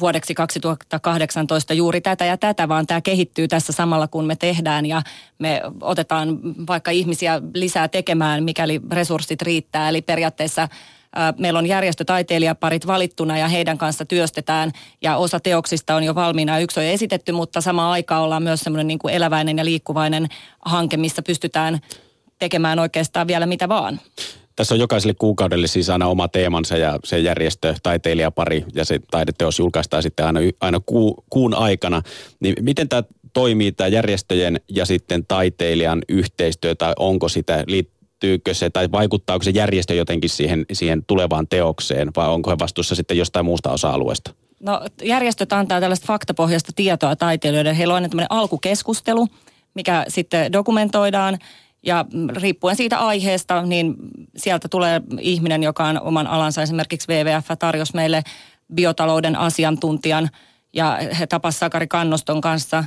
vuodeksi 0.00 0.34
2018 0.34 1.74
juuri 1.74 2.00
tätä 2.00 2.24
ja 2.24 2.36
tätä, 2.36 2.68
vaan 2.68 2.86
tämä 2.86 3.00
kehittyy 3.00 3.48
tässä 3.48 3.72
samalla 3.72 4.08
kun 4.08 4.26
me 4.26 4.36
tehdään 4.36 4.86
ja 4.86 5.02
me 5.38 5.62
otetaan 5.80 6.38
vaikka 6.66 6.90
ihmisiä 6.90 7.42
lisää 7.54 7.88
tekemään, 7.88 8.44
mikäli 8.44 8.80
resurssit 8.90 9.42
riittää. 9.42 9.88
Eli 9.88 10.02
periaatteessa 10.02 10.68
meillä 11.38 11.58
on 11.58 11.66
järjestötaiteilijaparit 11.66 12.86
valittuna 12.86 13.38
ja 13.38 13.48
heidän 13.48 13.78
kanssa 13.78 14.04
työstetään 14.04 14.72
ja 15.02 15.16
osa 15.16 15.40
teoksista 15.40 15.94
on 15.94 16.04
jo 16.04 16.14
valmiina. 16.14 16.58
Yksi 16.58 16.80
on 16.80 16.86
esitetty, 16.86 17.32
mutta 17.32 17.60
samaan 17.60 17.90
aikaan 17.90 18.22
ollaan 18.22 18.42
myös 18.42 18.60
semmoinen 18.60 18.86
niin 18.86 18.98
eläväinen 19.10 19.58
ja 19.58 19.64
liikkuvainen 19.64 20.28
hanke, 20.64 20.96
missä 20.96 21.22
pystytään 21.22 21.80
tekemään 22.38 22.78
oikeastaan 22.78 23.26
vielä 23.26 23.46
mitä 23.46 23.68
vaan 23.68 24.00
tässä 24.56 24.74
on 24.74 24.80
jokaiselle 24.80 25.14
kuukaudelle 25.14 25.66
siis 25.66 25.90
aina 25.90 26.06
oma 26.06 26.28
teemansa 26.28 26.76
ja 26.76 26.98
se 27.04 27.18
järjestö, 27.18 27.74
taiteilijapari 27.82 28.64
ja 28.74 28.84
se 28.84 29.00
taideteos 29.10 29.58
julkaistaan 29.58 30.02
sitten 30.02 30.26
aina, 30.26 30.40
aina 30.60 30.80
ku, 30.86 31.24
kuun 31.30 31.54
aikana. 31.54 32.02
Niin 32.40 32.54
miten 32.60 32.88
tämä 32.88 33.02
toimii, 33.32 33.72
tämä 33.72 33.88
järjestöjen 33.88 34.60
ja 34.68 34.84
sitten 34.86 35.26
taiteilijan 35.26 36.02
yhteistyö, 36.08 36.74
tai 36.74 36.92
onko 36.98 37.28
sitä, 37.28 37.64
liittyykö 37.66 38.54
se, 38.54 38.70
tai 38.70 38.92
vaikuttaako 38.92 39.42
se 39.42 39.50
järjestö 39.50 39.94
jotenkin 39.94 40.30
siihen, 40.30 40.66
siihen 40.72 41.04
tulevaan 41.06 41.48
teokseen, 41.48 42.10
vai 42.16 42.28
onko 42.28 42.50
he 42.50 42.56
vastuussa 42.58 42.94
sitten 42.94 43.18
jostain 43.18 43.44
muusta 43.46 43.70
osa-alueesta? 43.70 44.34
No 44.60 44.80
järjestöt 45.02 45.52
antaa 45.52 45.80
tällaista 45.80 46.06
faktapohjasta 46.06 46.72
tietoa 46.76 47.16
taiteilijoille. 47.16 47.78
Heillä 47.78 47.92
on 47.92 47.96
aina 47.96 48.08
tämmöinen 48.08 48.32
alkukeskustelu, 48.32 49.28
mikä 49.74 50.04
sitten 50.08 50.52
dokumentoidaan 50.52 51.38
ja 51.86 52.04
riippuen 52.36 52.76
siitä 52.76 52.98
aiheesta, 52.98 53.62
niin 53.62 53.94
sieltä 54.36 54.68
tulee 54.68 55.02
ihminen, 55.20 55.62
joka 55.62 55.84
on 55.84 56.00
oman 56.00 56.26
alansa. 56.26 56.62
Esimerkiksi 56.62 57.12
WWF 57.12 57.46
tarjosi 57.58 57.94
meille 57.94 58.22
biotalouden 58.74 59.36
asiantuntijan 59.36 60.30
ja 60.72 60.98
he 61.18 61.26
tapasivat 61.26 61.60
Sakari 61.60 61.86
Kannoston 61.86 62.40
kanssa. 62.40 62.84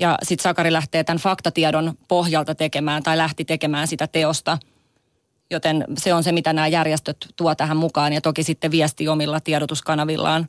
Ja 0.00 0.18
sitten 0.22 0.42
Sakari 0.42 0.72
lähtee 0.72 1.04
tämän 1.04 1.18
faktatiedon 1.18 1.94
pohjalta 2.08 2.54
tekemään 2.54 3.02
tai 3.02 3.16
lähti 3.16 3.44
tekemään 3.44 3.88
sitä 3.88 4.06
teosta. 4.06 4.58
Joten 5.50 5.84
se 5.98 6.14
on 6.14 6.24
se, 6.24 6.32
mitä 6.32 6.52
nämä 6.52 6.68
järjestöt 6.68 7.16
tuo 7.36 7.54
tähän 7.54 7.76
mukaan 7.76 8.12
ja 8.12 8.20
toki 8.20 8.42
sitten 8.42 8.70
viesti 8.70 9.08
omilla 9.08 9.40
tiedotuskanavillaan 9.40 10.48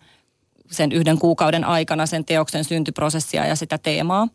sen 0.71 0.91
yhden 0.91 1.19
kuukauden 1.19 1.63
aikana 1.63 2.05
sen 2.05 2.25
teoksen 2.25 2.63
syntyprosessia 2.63 3.45
ja 3.45 3.55
sitä 3.55 3.77
teemaa. 3.77 4.27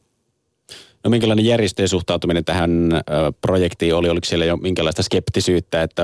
No 1.04 1.10
minkälainen 1.10 1.44
järjestöjen 1.44 1.88
suhtautuminen 1.88 2.44
tähän 2.44 2.92
ö, 2.92 2.98
projektiin 3.40 3.94
oli? 3.94 4.08
Oliko 4.08 4.24
siellä 4.24 4.44
jo 4.44 4.56
minkälaista 4.56 5.02
skeptisyyttä, 5.02 5.82
että 5.82 6.02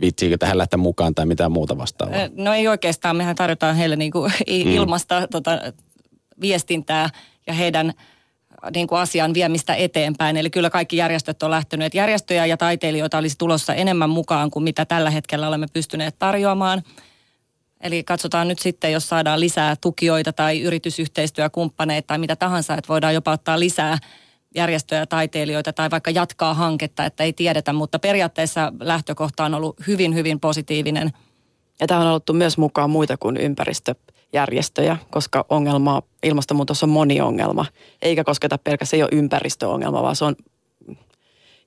viitsiikö 0.00 0.38
tähän 0.38 0.58
lähteä 0.58 0.76
mukaan 0.76 1.14
tai 1.14 1.26
mitään 1.26 1.52
muuta 1.52 1.78
vastaavaa? 1.78 2.18
No 2.36 2.54
ei 2.54 2.68
oikeastaan. 2.68 3.16
Mehän 3.16 3.36
tarjotaan 3.36 3.76
heille 3.76 3.96
niin 3.96 4.12
kuin 4.12 4.32
mm. 4.32 4.72
ilmasta 4.72 5.28
tota, 5.30 5.50
viestintää 6.40 7.10
ja 7.46 7.52
heidän 7.52 7.92
niin 8.74 8.86
kuin 8.86 8.98
asian 8.98 9.34
viemistä 9.34 9.74
eteenpäin. 9.74 10.36
Eli 10.36 10.50
kyllä 10.50 10.70
kaikki 10.70 10.96
järjestöt 10.96 11.42
on 11.42 11.50
lähteneet. 11.50 11.94
Järjestöjä 11.94 12.46
ja 12.46 12.56
taiteilijoita 12.56 13.18
olisi 13.18 13.38
tulossa 13.38 13.74
enemmän 13.74 14.10
mukaan 14.10 14.50
kuin 14.50 14.62
mitä 14.62 14.84
tällä 14.84 15.10
hetkellä 15.10 15.48
olemme 15.48 15.66
pystyneet 15.72 16.18
tarjoamaan. 16.18 16.82
Eli 17.80 18.04
katsotaan 18.04 18.48
nyt 18.48 18.58
sitten, 18.58 18.92
jos 18.92 19.08
saadaan 19.08 19.40
lisää 19.40 19.76
tukijoita 19.80 20.32
tai 20.32 20.60
yritysyhteistyökumppaneita 20.60 22.06
tai 22.06 22.18
mitä 22.18 22.36
tahansa, 22.36 22.74
että 22.74 22.88
voidaan 22.88 23.14
jopa 23.14 23.32
ottaa 23.32 23.60
lisää 23.60 23.98
järjestöjä, 24.54 25.06
taiteilijoita 25.06 25.72
tai 25.72 25.90
vaikka 25.90 26.10
jatkaa 26.10 26.54
hanketta, 26.54 27.04
että 27.04 27.24
ei 27.24 27.32
tiedetä, 27.32 27.72
mutta 27.72 27.98
periaatteessa 27.98 28.72
lähtökohta 28.80 29.44
on 29.44 29.54
ollut 29.54 29.76
hyvin, 29.86 30.14
hyvin 30.14 30.40
positiivinen. 30.40 31.12
Ja 31.80 31.86
tähän 31.86 32.06
on 32.06 32.10
ollut 32.10 32.24
myös 32.32 32.58
mukaan 32.58 32.90
muita 32.90 33.16
kuin 33.16 33.36
ympäristöjärjestöjä, 33.36 34.96
koska 35.10 35.44
ongelma, 35.48 36.02
ilmastonmuutos 36.22 36.82
on 36.82 36.88
moni 36.88 37.20
ongelma, 37.20 37.66
eikä 38.02 38.24
kosketa 38.24 38.58
pelkästään, 38.58 38.90
se 38.90 38.96
ei 38.96 39.02
ole 39.02 39.10
ympäristöongelma, 39.12 40.02
vaan 40.02 40.16
se 40.16 40.24
on 40.24 40.36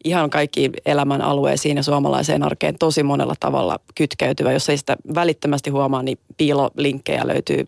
ihan 0.04 0.30
kaikki 0.30 0.70
elämän 0.86 1.22
alueisiin 1.22 1.78
ja 1.78 1.84
suomalaiseen 1.84 2.44
arkeen 2.44 2.78
tosi 2.80 3.04
monella 3.04 3.36
tavalla 3.40 3.80
kytkeytyvä. 3.96 4.52
Jos 4.52 4.70
ei 4.70 4.78
sitä 4.78 4.98
välittömästi 5.16 5.70
huomaa, 5.70 6.04
niin 6.04 6.18
piilolinkkejä 6.38 7.28
löytyy 7.28 7.66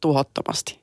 tuhottomasti. 0.00 0.78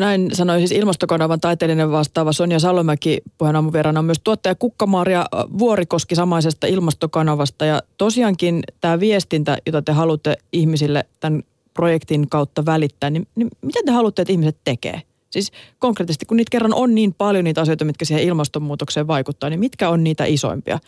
Näin 0.00 0.30
sanoi 0.32 0.58
siis 0.58 0.72
ilmastokanavan 0.72 1.40
taiteellinen 1.40 1.90
vastaava 1.90 2.32
Sonja 2.32 2.58
Salomäki 2.58 3.22
puheen 3.38 3.56
aamuvieraana 3.56 3.98
on 3.98 4.04
myös 4.04 4.20
tuottaja 4.24 4.54
Kukkamaaria 4.54 5.26
Vuorikoski 5.58 6.14
samaisesta 6.14 6.66
ilmastokanavasta. 6.66 7.64
Ja 7.64 7.82
tosiaankin 7.98 8.62
tämä 8.80 9.00
viestintä, 9.00 9.58
jota 9.66 9.82
te 9.82 9.92
haluatte 9.92 10.36
ihmisille 10.52 11.04
tämän 11.20 11.42
projektin 11.74 12.28
kautta 12.28 12.66
välittää, 12.66 13.10
niin, 13.10 13.28
niin 13.34 13.48
mitä 13.62 13.80
te 13.86 13.92
haluatte, 13.92 14.22
että 14.22 14.32
ihmiset 14.32 14.56
tekee? 14.64 15.02
Siis 15.30 15.52
konkreettisesti, 15.78 16.26
kun 16.26 16.36
niitä 16.36 16.50
kerran 16.50 16.74
on 16.74 16.94
niin 16.94 17.14
paljon 17.14 17.44
niitä 17.44 17.60
asioita, 17.60 17.84
mitkä 17.84 18.04
siihen 18.04 18.24
ilmastonmuutokseen 18.24 19.06
vaikuttaa, 19.06 19.50
niin 19.50 19.60
mitkä 19.60 19.88
on 19.88 20.04
niitä 20.04 20.24
isoimpia 20.24 20.78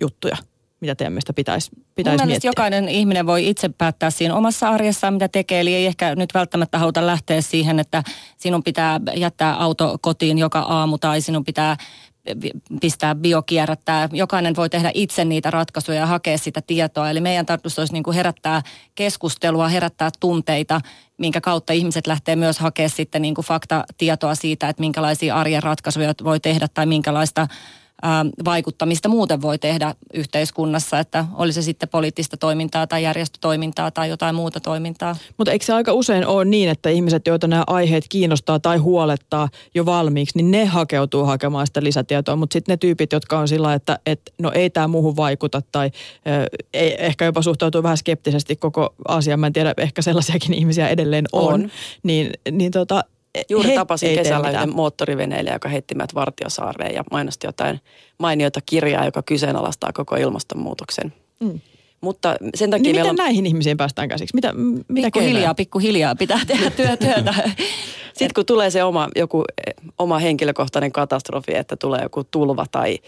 juttuja? 0.00 0.36
Mitä 0.80 0.94
teidän 0.94 1.12
mielestä 1.12 1.32
pitäisi, 1.32 1.70
pitäisi 1.94 2.22
Mun 2.22 2.28
miettiä? 2.28 2.48
jokainen 2.48 2.88
ihminen 2.88 3.26
voi 3.26 3.48
itse 3.48 3.68
päättää 3.68 4.10
siinä 4.10 4.34
omassa 4.34 4.68
arjessaan, 4.68 5.14
mitä 5.14 5.28
tekee. 5.28 5.60
Eli 5.60 5.74
ei 5.74 5.86
ehkä 5.86 6.14
nyt 6.14 6.34
välttämättä 6.34 6.78
haluta 6.78 7.06
lähteä 7.06 7.40
siihen, 7.40 7.78
että 7.78 8.02
sinun 8.36 8.62
pitää 8.62 9.00
jättää 9.16 9.56
auto 9.56 9.98
kotiin 10.00 10.38
joka 10.38 10.58
aamu 10.58 10.98
tai 10.98 11.20
sinun 11.20 11.44
pitää 11.44 11.76
pistää 12.80 13.14
biokierrättää. 13.14 14.08
Jokainen 14.12 14.56
voi 14.56 14.70
tehdä 14.70 14.90
itse 14.94 15.24
niitä 15.24 15.50
ratkaisuja 15.50 15.98
ja 15.98 16.06
hakea 16.06 16.38
sitä 16.38 16.62
tietoa. 16.66 17.10
Eli 17.10 17.20
meidän 17.20 17.46
tarkoitus 17.46 17.78
olisi 17.78 17.92
niin 17.92 18.02
kuin 18.02 18.14
herättää 18.14 18.62
keskustelua, 18.94 19.68
herättää 19.68 20.10
tunteita, 20.20 20.80
minkä 21.18 21.40
kautta 21.40 21.72
ihmiset 21.72 22.06
lähtee 22.06 22.36
myös 22.36 22.58
hakemaan 22.58 22.90
sitten 22.90 23.22
niin 23.22 23.34
kuin 23.34 23.44
faktatietoa 23.44 24.34
siitä, 24.34 24.68
että 24.68 24.80
minkälaisia 24.80 25.36
arjen 25.36 25.62
ratkaisuja 25.62 26.14
voi 26.24 26.40
tehdä 26.40 26.68
tai 26.74 26.86
minkälaista 26.86 27.46
vaikuttamista 28.44 29.08
muuten 29.08 29.42
voi 29.42 29.58
tehdä 29.58 29.94
yhteiskunnassa, 30.14 30.98
että 30.98 31.24
oli 31.34 31.52
se 31.52 31.62
sitten 31.62 31.88
poliittista 31.88 32.36
toimintaa 32.36 32.86
tai 32.86 33.02
järjestötoimintaa 33.02 33.90
tai 33.90 34.08
jotain 34.08 34.34
muuta 34.34 34.60
toimintaa. 34.60 35.16
Mutta 35.36 35.52
eikö 35.52 35.64
se 35.64 35.72
aika 35.72 35.92
usein 35.92 36.26
ole 36.26 36.44
niin, 36.44 36.68
että 36.68 36.90
ihmiset, 36.90 37.26
joita 37.26 37.46
nämä 37.46 37.64
aiheet 37.66 38.04
kiinnostaa 38.08 38.60
tai 38.60 38.76
huolettaa 38.76 39.48
jo 39.74 39.86
valmiiksi, 39.86 40.38
niin 40.38 40.50
ne 40.50 40.64
hakeutuu 40.64 41.24
hakemaan 41.24 41.66
sitä 41.66 41.82
lisätietoa, 41.82 42.36
mutta 42.36 42.52
sitten 42.52 42.72
ne 42.72 42.76
tyypit, 42.76 43.12
jotka 43.12 43.38
on 43.38 43.48
sillä, 43.48 43.74
että 43.74 43.98
et, 44.06 44.20
no 44.38 44.52
ei 44.54 44.70
tämä 44.70 44.88
muuhun 44.88 45.16
vaikuta 45.16 45.62
tai 45.72 45.90
eh, 46.72 46.94
ehkä 46.98 47.24
jopa 47.24 47.42
suhtautuu 47.42 47.82
vähän 47.82 47.96
skeptisesti 47.96 48.56
koko 48.56 48.94
asiaan, 49.08 49.40
mä 49.40 49.46
en 49.46 49.52
tiedä, 49.52 49.74
ehkä 49.76 50.02
sellaisiakin 50.02 50.54
ihmisiä 50.54 50.88
edelleen 50.88 51.24
on, 51.32 51.54
on. 51.54 51.70
niin, 52.02 52.30
niin 52.50 52.70
tota, 52.70 53.04
Juuri 53.48 53.74
tapasin 53.74 54.14
kesällä 54.14 54.50
yhden 54.50 54.74
moottoriveneilijä, 54.74 55.54
joka 55.54 55.68
heitti 55.68 55.94
meidät 55.94 56.14
Vartiosaareen 56.14 56.94
ja 56.94 57.04
mainosti 57.10 57.46
jotain 57.46 57.80
mainiota 58.18 58.60
kirjaa, 58.66 59.04
joka 59.04 59.22
kyseenalaistaa 59.22 59.92
koko 59.92 60.16
ilmastonmuutoksen. 60.16 61.12
Mm. 61.40 61.60
Mutta 62.00 62.36
sen 62.54 62.70
takia 62.70 62.82
niin 62.82 62.96
miten 62.96 63.10
on... 63.10 63.16
näihin 63.16 63.46
ihmisiin 63.46 63.76
päästään 63.76 64.08
käsiksi? 64.08 64.34
Mitä, 64.34 64.52
mitä 64.88 65.06
pikkuhiljaa, 65.06 65.54
pikkuhiljaa 65.54 66.14
pitää 66.14 66.40
tehdä 66.46 66.70
työ, 66.70 66.96
työtä. 67.06 67.34
Sitten 68.06 68.34
kun 68.34 68.46
tulee 68.46 68.70
se 68.70 68.84
oma, 68.84 69.08
joku 69.16 69.44
oma 69.98 70.18
henkilökohtainen 70.18 70.92
katastrofi, 70.92 71.54
että 71.54 71.76
tulee 71.76 72.02
joku 72.02 72.24
tulva 72.24 72.66
tai 72.70 72.98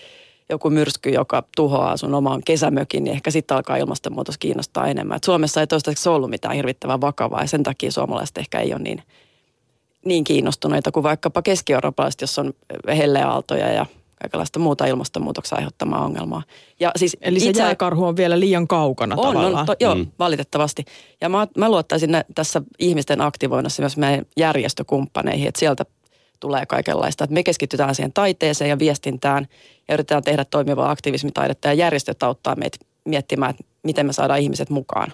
joku 0.51 0.71
myrsky, 0.71 1.11
joka 1.11 1.45
tuhoaa 1.57 1.97
sun 1.97 2.15
oman 2.15 2.43
kesämökin, 2.45 3.05
niin 3.05 3.15
ehkä 3.15 3.31
sitten 3.31 3.57
alkaa 3.57 3.77
ilmastonmuutos 3.77 4.39
kiinnostaa 4.39 4.87
enemmän. 4.87 5.17
Et 5.17 5.25
Suomessa 5.25 5.61
ei 5.61 5.67
toistaiseksi 5.67 6.09
ollut 6.09 6.31
mitään 6.31 6.55
hirvittävän 6.55 7.01
vakavaa 7.01 7.41
ja 7.41 7.47
sen 7.47 7.63
takia 7.63 7.93
suomalaiset 7.93 8.39
ehkä 8.39 8.61
ei 8.61 8.73
ole 8.73 8.83
niin 8.83 9.03
niin 10.09 10.25
kiinnostuneita 10.25 10.93
kuin 10.93 11.03
vaikkapa 11.03 11.43
keski-eurooppalaiset, 11.43 12.21
jos 12.21 12.39
on 12.39 12.53
helleaaltoja 12.97 13.73
ja 13.73 13.87
kaikenlaista 14.23 14.59
muuta 14.59 14.87
ilmastonmuutoksen 14.87 15.59
aiheuttamaa 15.59 16.05
ongelmaa. 16.05 16.43
Ja 16.81 16.93
siis 16.97 17.17
Eli 17.21 17.41
se 17.41 17.49
itse... 17.49 17.63
jääkarhu 17.63 18.05
on 18.05 18.17
vielä 18.17 18.41
liian 18.41 18.69
kaukana 18.69 19.17
on, 19.19 19.23
tavallaan. 19.23 19.55
On, 19.55 19.67
to, 19.67 19.75
joo, 19.81 19.95
mm. 19.95 20.07
valitettavasti. 20.19 20.85
Ja 21.21 21.29
mä, 21.29 21.47
mä 21.57 21.71
luottaisin 21.71 22.11
tässä 22.35 22.63
ihmisten 22.79 23.21
aktivoinnassa 23.21 23.83
myös 23.83 23.97
meidän 23.97 24.27
järjestökumppaneihin, 24.37 25.49
että 25.49 25.61
sieltä 25.61 25.85
tulee 26.41 26.67
kaikenlaista. 26.67 27.25
Että 27.25 27.35
me 27.35 27.43
keskitytään 27.43 27.95
siihen 27.95 28.13
taiteeseen 28.13 28.71
ja 28.71 28.79
viestintään 28.79 29.47
ja 29.89 29.95
yritetään 29.95 30.23
tehdä 30.23 30.45
toimivaa 30.45 30.91
aktivismitaidetta 30.91 31.69
ja 31.69 31.75
järjestöt 31.75 32.23
auttaa 32.23 32.57
meitä 32.57 32.79
miettimään, 33.05 33.51
että 33.51 33.65
miten 33.83 34.07
me 34.07 34.13
saadaan 34.13 34.41
ihmiset 34.41 34.71
mukaan. 34.71 35.13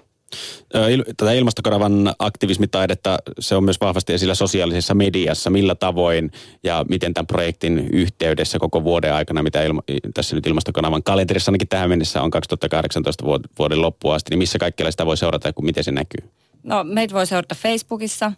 Tätä 1.16 1.33
ilmastokanavan 1.33 2.14
aktivismitaidetta, 2.18 3.18
se 3.38 3.57
on 3.57 3.64
myös 3.64 3.81
vahvasti 3.81 4.12
esillä 4.12 4.35
sosiaalisessa 4.35 4.94
mediassa. 4.94 5.51
Millä 5.51 5.75
tavoin 5.75 6.31
ja 6.64 6.85
miten 6.88 7.14
tämän 7.14 7.27
projektin 7.27 7.88
yhteydessä 7.92 8.59
koko 8.59 8.85
vuoden 8.85 9.14
aikana, 9.14 9.42
mitä 9.42 9.62
ilma, 9.62 9.83
tässä 10.14 10.37
nyt 10.37 10.47
ilmastokanavan 10.47 11.03
kalenterissa 11.03 11.51
ainakin 11.51 11.68
tähän 11.68 11.88
mennessä 11.88 12.23
on 12.23 12.31
2018 12.31 13.25
vuoden 13.59 13.83
loppuun 13.83 14.14
asti, 14.14 14.31
niin 14.31 14.38
missä 14.38 14.59
kaikkialla 14.59 14.90
sitä 14.90 15.07
voi 15.07 15.16
seurata 15.16 15.49
ja 15.49 15.53
miten 15.62 15.85
se 15.85 15.92
näkyy? 15.92 16.31
No 16.62 16.85
meitä 16.85 17.14
voi 17.14 17.27
seurata 17.27 17.55
Facebookissa 17.55 18.33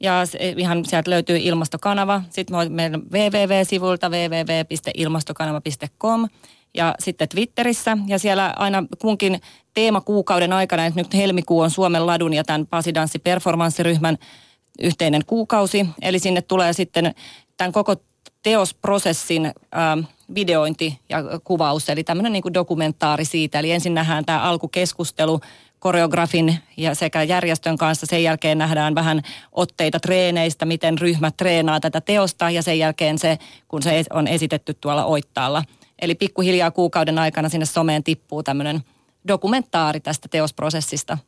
ja 0.00 0.22
ihan 0.56 0.84
sieltä 0.84 1.10
löytyy 1.10 1.36
ilmastokanava. 1.36 2.22
Sitten 2.30 2.72
meidän 2.72 3.02
www-sivulta 3.12 4.08
www.ilmastokanava.com 4.08 6.28
ja 6.74 6.94
sitten 6.98 7.28
Twitterissä. 7.28 7.98
Ja 8.06 8.18
siellä 8.18 8.54
aina 8.56 8.84
kunkin 8.98 9.40
teemakuukauden 9.76 10.52
aikana, 10.52 10.86
että 10.86 11.00
nyt 11.00 11.14
helmikuu 11.14 11.60
on 11.60 11.70
Suomen 11.70 12.06
ladun 12.06 12.32
ja 12.32 12.44
tämän 12.44 12.66
Pasidanssi 12.66 13.18
performanssiryhmän 13.18 14.18
yhteinen 14.82 15.22
kuukausi. 15.26 15.86
Eli 16.02 16.18
sinne 16.18 16.42
tulee 16.42 16.72
sitten 16.72 17.14
tämän 17.56 17.72
koko 17.72 17.96
teosprosessin 18.42 19.44
ähm, 19.46 20.00
videointi 20.34 20.98
ja 21.08 21.18
kuvaus, 21.44 21.88
eli 21.88 22.04
tämmöinen 22.04 22.32
niin 22.32 22.54
dokumentaari 22.54 23.24
siitä. 23.24 23.58
Eli 23.58 23.72
ensin 23.72 23.94
nähdään 23.94 24.24
tämä 24.24 24.40
alkukeskustelu 24.40 25.40
koreografin 25.78 26.58
ja 26.76 26.94
sekä 26.94 27.22
järjestön 27.22 27.78
kanssa. 27.78 28.06
Sen 28.06 28.22
jälkeen 28.22 28.58
nähdään 28.58 28.94
vähän 28.94 29.22
otteita 29.52 30.00
treeneistä, 30.00 30.64
miten 30.64 30.98
ryhmä 30.98 31.30
treenaa 31.30 31.80
tätä 31.80 32.00
teosta 32.00 32.50
ja 32.50 32.62
sen 32.62 32.78
jälkeen 32.78 33.18
se, 33.18 33.38
kun 33.68 33.82
se 33.82 34.04
on 34.12 34.28
esitetty 34.28 34.74
tuolla 34.74 35.04
oittaalla– 35.04 35.64
Eli 35.98 36.14
pikkuhiljaa 36.14 36.70
kuukauden 36.70 37.18
aikana 37.18 37.48
sinne 37.48 37.66
someen 37.66 38.04
tippuu 38.04 38.42
tämmöinen 38.42 38.80
dokumentaari 39.28 40.00
tästä 40.00 40.28
teosprosessista. 40.28 41.18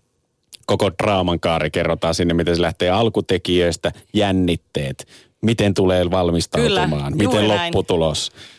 Koko 0.66 0.90
draaman 1.02 1.40
kaari 1.40 1.70
kerrotaan 1.70 2.14
sinne, 2.14 2.34
miten 2.34 2.56
se 2.56 2.62
lähtee 2.62 2.90
alkutekijöistä, 2.90 3.92
jännitteet, 4.14 5.08
miten 5.42 5.74
tulee 5.74 6.10
valmistautumaan, 6.10 7.12
Kyllä, 7.12 7.28
miten 7.28 7.48
lopputulos. 7.48 8.32
Näin. 8.32 8.58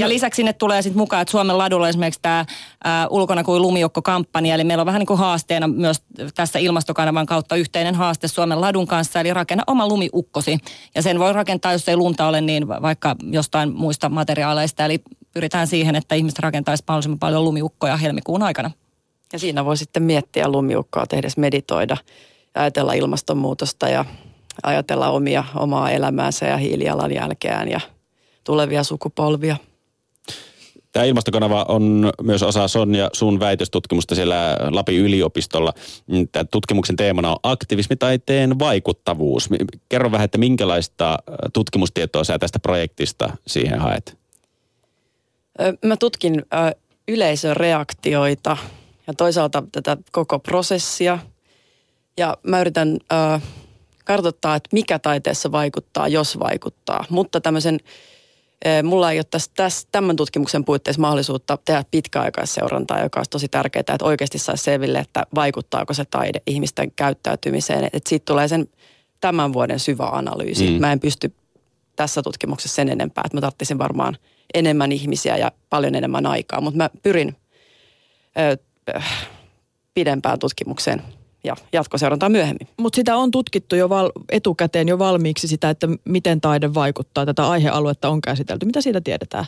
Ja 0.00 0.06
no. 0.06 0.08
lisäksi 0.08 0.36
sinne 0.36 0.52
tulee 0.52 0.82
sitten 0.82 0.98
mukaan, 0.98 1.22
että 1.22 1.32
Suomen 1.32 1.58
ladulla 1.58 1.88
esimerkiksi 1.88 2.20
tämä 2.22 2.44
ulkona 3.10 3.44
kuin 3.44 3.62
lumiukko-kampanja, 3.62 4.54
eli 4.54 4.64
meillä 4.64 4.82
on 4.82 4.86
vähän 4.86 4.98
niin 4.98 5.06
kuin 5.06 5.18
haasteena 5.18 5.68
myös 5.68 6.02
tässä 6.34 6.58
ilmastokanavan 6.58 7.26
kautta 7.26 7.56
yhteinen 7.56 7.94
haaste 7.94 8.28
Suomen 8.28 8.60
ladun 8.60 8.86
kanssa, 8.86 9.20
eli 9.20 9.34
rakenna 9.34 9.64
oma 9.66 9.88
lumiukkosi. 9.88 10.58
Ja 10.94 11.02
sen 11.02 11.18
voi 11.18 11.32
rakentaa, 11.32 11.72
jos 11.72 11.88
ei 11.88 11.96
lunta 11.96 12.28
ole, 12.28 12.40
niin 12.40 12.68
vaikka 12.68 13.16
jostain 13.30 13.72
muista 13.72 14.08
materiaaleista, 14.08 14.84
eli 14.84 15.02
pyritään 15.38 15.66
siihen, 15.66 15.96
että 15.96 16.14
ihmiset 16.14 16.38
rakentaisi 16.38 16.84
mahdollisimman 16.88 17.18
paljon 17.18 17.44
lumiukkoja 17.44 17.96
helmikuun 17.96 18.42
aikana. 18.42 18.70
Ja 19.32 19.38
siinä 19.38 19.64
voi 19.64 19.76
sitten 19.76 20.02
miettiä 20.02 20.48
lumiukkoa 20.48 21.06
tehdessä 21.06 21.40
meditoida 21.40 21.96
ja 22.54 22.62
ajatella 22.62 22.92
ilmastonmuutosta 22.92 23.88
ja 23.88 24.04
ajatella 24.62 25.08
omia, 25.10 25.44
omaa 25.54 25.90
elämäänsä 25.90 26.46
ja 26.46 26.56
hiilijalanjälkeään 26.56 27.68
ja 27.68 27.80
tulevia 28.44 28.84
sukupolvia. 28.84 29.56
Tämä 30.92 31.04
ilmastokanava 31.04 31.66
on 31.68 32.12
myös 32.22 32.42
osa 32.42 32.68
Sonja 32.68 33.10
sun 33.12 33.40
väitöstutkimusta 33.40 34.14
siellä 34.14 34.56
Lapin 34.70 34.98
yliopistolla. 34.98 35.72
Tämän 36.32 36.48
tutkimuksen 36.50 36.96
teemana 36.96 37.30
on 37.30 37.38
aktivismitaiteen 37.42 38.58
vaikuttavuus. 38.58 39.48
Kerro 39.88 40.12
vähän, 40.12 40.24
että 40.24 40.38
minkälaista 40.38 41.18
tutkimustietoa 41.52 42.24
sä 42.24 42.38
tästä 42.38 42.58
projektista 42.58 43.36
siihen 43.46 43.80
haet? 43.80 44.17
Mä 45.84 45.96
tutkin 45.96 46.42
yleisön 47.08 47.56
reaktioita 47.56 48.56
ja 49.06 49.14
toisaalta 49.14 49.62
tätä 49.72 49.96
koko 50.12 50.38
prosessia. 50.38 51.18
Ja 52.16 52.36
mä 52.42 52.60
yritän 52.60 52.98
kartoittaa, 54.04 54.56
että 54.56 54.68
mikä 54.72 54.98
taiteessa 54.98 55.52
vaikuttaa, 55.52 56.08
jos 56.08 56.38
vaikuttaa. 56.38 57.04
Mutta 57.10 57.40
tämmöisen, 57.40 57.78
mulla 58.82 59.12
ei 59.12 59.18
ole 59.18 59.24
tässä, 59.30 59.50
tässä, 59.56 59.88
tämän 59.92 60.16
tutkimuksen 60.16 60.64
puitteissa 60.64 61.00
mahdollisuutta 61.00 61.58
tehdä 61.64 61.84
pitkäaikaisseurantaa, 61.90 63.02
joka 63.02 63.20
olisi 63.20 63.30
tosi 63.30 63.48
tärkeää, 63.48 63.80
että 63.80 64.04
oikeasti 64.04 64.38
saisi 64.38 64.64
selville, 64.64 64.98
että 64.98 65.26
vaikuttaako 65.34 65.94
se 65.94 66.04
taide 66.04 66.42
ihmisten 66.46 66.92
käyttäytymiseen. 66.96 67.84
Että 67.84 68.08
siitä 68.08 68.24
tulee 68.24 68.48
sen 68.48 68.68
tämän 69.20 69.52
vuoden 69.52 69.80
syvä 69.80 70.06
analyysi. 70.06 70.70
Mm. 70.70 70.80
Mä 70.80 70.92
en 70.92 71.00
pysty 71.00 71.32
tässä 71.96 72.22
tutkimuksessa 72.22 72.74
sen 72.74 72.88
enempää, 72.88 73.22
että 73.26 73.36
mä 73.36 73.40
tarvitsisin 73.40 73.78
varmaan 73.78 74.16
enemmän 74.54 74.92
ihmisiä 74.92 75.36
ja 75.36 75.52
paljon 75.70 75.94
enemmän 75.94 76.26
aikaa, 76.26 76.60
mutta 76.60 76.76
mä 76.76 76.90
pyrin 77.02 77.36
ö, 78.38 78.56
pidempään 79.94 80.38
tutkimukseen 80.38 81.02
ja 81.44 81.56
jatkoseurantaa 81.72 82.28
myöhemmin. 82.28 82.68
Mutta 82.76 82.96
sitä 82.96 83.16
on 83.16 83.30
tutkittu 83.30 83.76
jo 83.76 83.88
val- 83.88 84.12
etukäteen 84.28 84.88
jo 84.88 84.98
valmiiksi 84.98 85.48
sitä, 85.48 85.70
että 85.70 85.88
miten 86.04 86.40
taide 86.40 86.74
vaikuttaa. 86.74 87.26
Tätä 87.26 87.48
aihealuetta 87.48 88.08
on 88.08 88.20
käsitelty. 88.20 88.66
Mitä 88.66 88.80
siitä 88.80 89.00
tiedetään? 89.00 89.44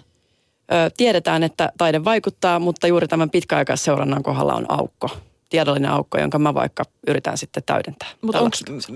Ö, 0.72 0.90
tiedetään, 0.96 1.42
että 1.42 1.72
taide 1.78 2.04
vaikuttaa, 2.04 2.58
mutta 2.58 2.86
juuri 2.86 3.08
tämän 3.08 3.30
pitkäaikaisseurannan 3.30 4.22
kohdalla 4.22 4.54
on 4.54 4.66
aukko. 4.68 5.10
Tiedollinen 5.50 5.90
aukko, 5.90 6.18
jonka 6.18 6.38
mä 6.38 6.54
vaikka 6.54 6.84
yritän 7.06 7.38
sitten 7.38 7.62
täydentää. 7.66 8.08
Mutta 8.20 8.50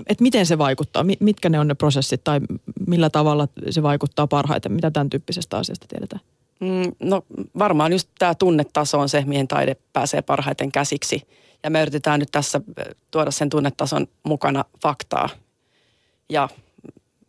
et 0.07 0.21
miten 0.21 0.45
se 0.45 0.57
vaikuttaa? 0.57 1.05
Mitkä 1.19 1.49
ne 1.49 1.59
on 1.59 1.67
ne 1.67 1.73
prosessit 1.73 2.23
tai 2.23 2.39
millä 2.87 3.09
tavalla 3.09 3.47
se 3.69 3.83
vaikuttaa 3.83 4.27
parhaiten? 4.27 4.71
Mitä 4.71 4.91
tämän 4.91 5.09
tyyppisestä 5.09 5.57
asiasta 5.57 5.85
tiedetään? 5.87 6.21
Mm, 6.59 6.91
no 6.99 7.21
varmaan 7.59 7.91
just 7.91 8.09
tämä 8.19 8.35
tunnetaso 8.35 8.99
on 8.99 9.09
se, 9.09 9.23
mihin 9.25 9.47
taide 9.47 9.75
pääsee 9.93 10.21
parhaiten 10.21 10.71
käsiksi– 10.71 11.21
ja 11.65 11.71
me 11.71 11.81
yritetään 11.81 12.19
nyt 12.19 12.31
tässä 12.31 12.61
tuoda 13.11 13.31
sen 13.31 13.49
tunnetason 13.49 14.07
mukana 14.23 14.65
faktaa. 14.81 15.29
Ja 16.29 16.49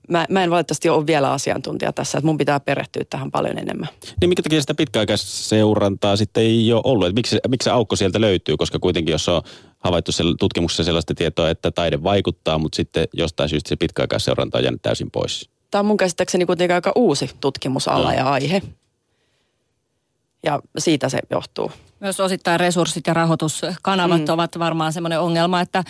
mä, 0.08 0.26
mä 0.30 0.44
en 0.44 0.50
valitettavasti 0.50 0.88
ole 0.88 1.06
vielä 1.06 1.32
asiantuntija 1.32 1.92
tässä, 1.92 2.18
että 2.18 2.26
mun 2.26 2.38
pitää 2.38 2.60
perehtyä 2.60 3.02
tähän 3.10 3.30
paljon 3.30 3.58
enemmän. 3.58 3.88
Niin 4.20 4.28
mikä 4.28 4.42
takia 4.42 4.60
sitä 4.60 4.74
pitkäaikaisseurantaa 4.74 6.16
sitten 6.16 6.42
ei 6.42 6.72
ole 6.72 6.82
ollut? 6.84 7.14
Miksi, 7.14 7.38
miksi 7.48 7.64
se 7.64 7.70
aukko 7.70 7.96
sieltä 7.96 8.20
löytyy? 8.20 8.56
Koska 8.56 8.78
kuitenkin 8.78 9.12
jos 9.12 9.28
on 9.28 9.42
havaittu 9.78 10.12
tutkimuksessa 10.38 10.84
sellaista 10.84 11.14
tietoa, 11.14 11.50
että 11.50 11.70
taide 11.70 12.02
vaikuttaa, 12.02 12.58
mutta 12.58 12.76
sitten 12.76 13.08
jostain 13.12 13.48
syystä 13.48 13.68
se 13.68 13.76
pitkäaikaisseuranta 13.76 14.58
on 14.58 14.64
jäänyt 14.64 14.82
täysin 14.82 15.10
pois. 15.10 15.50
Tämä 15.70 15.80
on 15.80 15.86
mun 15.86 15.96
käsittääkseni 15.96 16.46
kuitenkin 16.46 16.74
aika 16.74 16.92
uusi 16.94 17.30
tutkimusala 17.40 18.12
no. 18.12 18.18
ja 18.18 18.30
aihe. 18.30 18.62
Ja 20.42 20.60
siitä 20.78 21.08
se 21.08 21.18
johtuu. 21.30 21.72
Myös 22.00 22.20
osittain 22.20 22.60
resurssit 22.60 23.06
ja 23.06 23.14
rahoituskanavat 23.14 24.20
mm. 24.20 24.32
ovat 24.32 24.58
varmaan 24.58 24.92
semmoinen 24.92 25.20
ongelma, 25.20 25.60
että, 25.60 25.84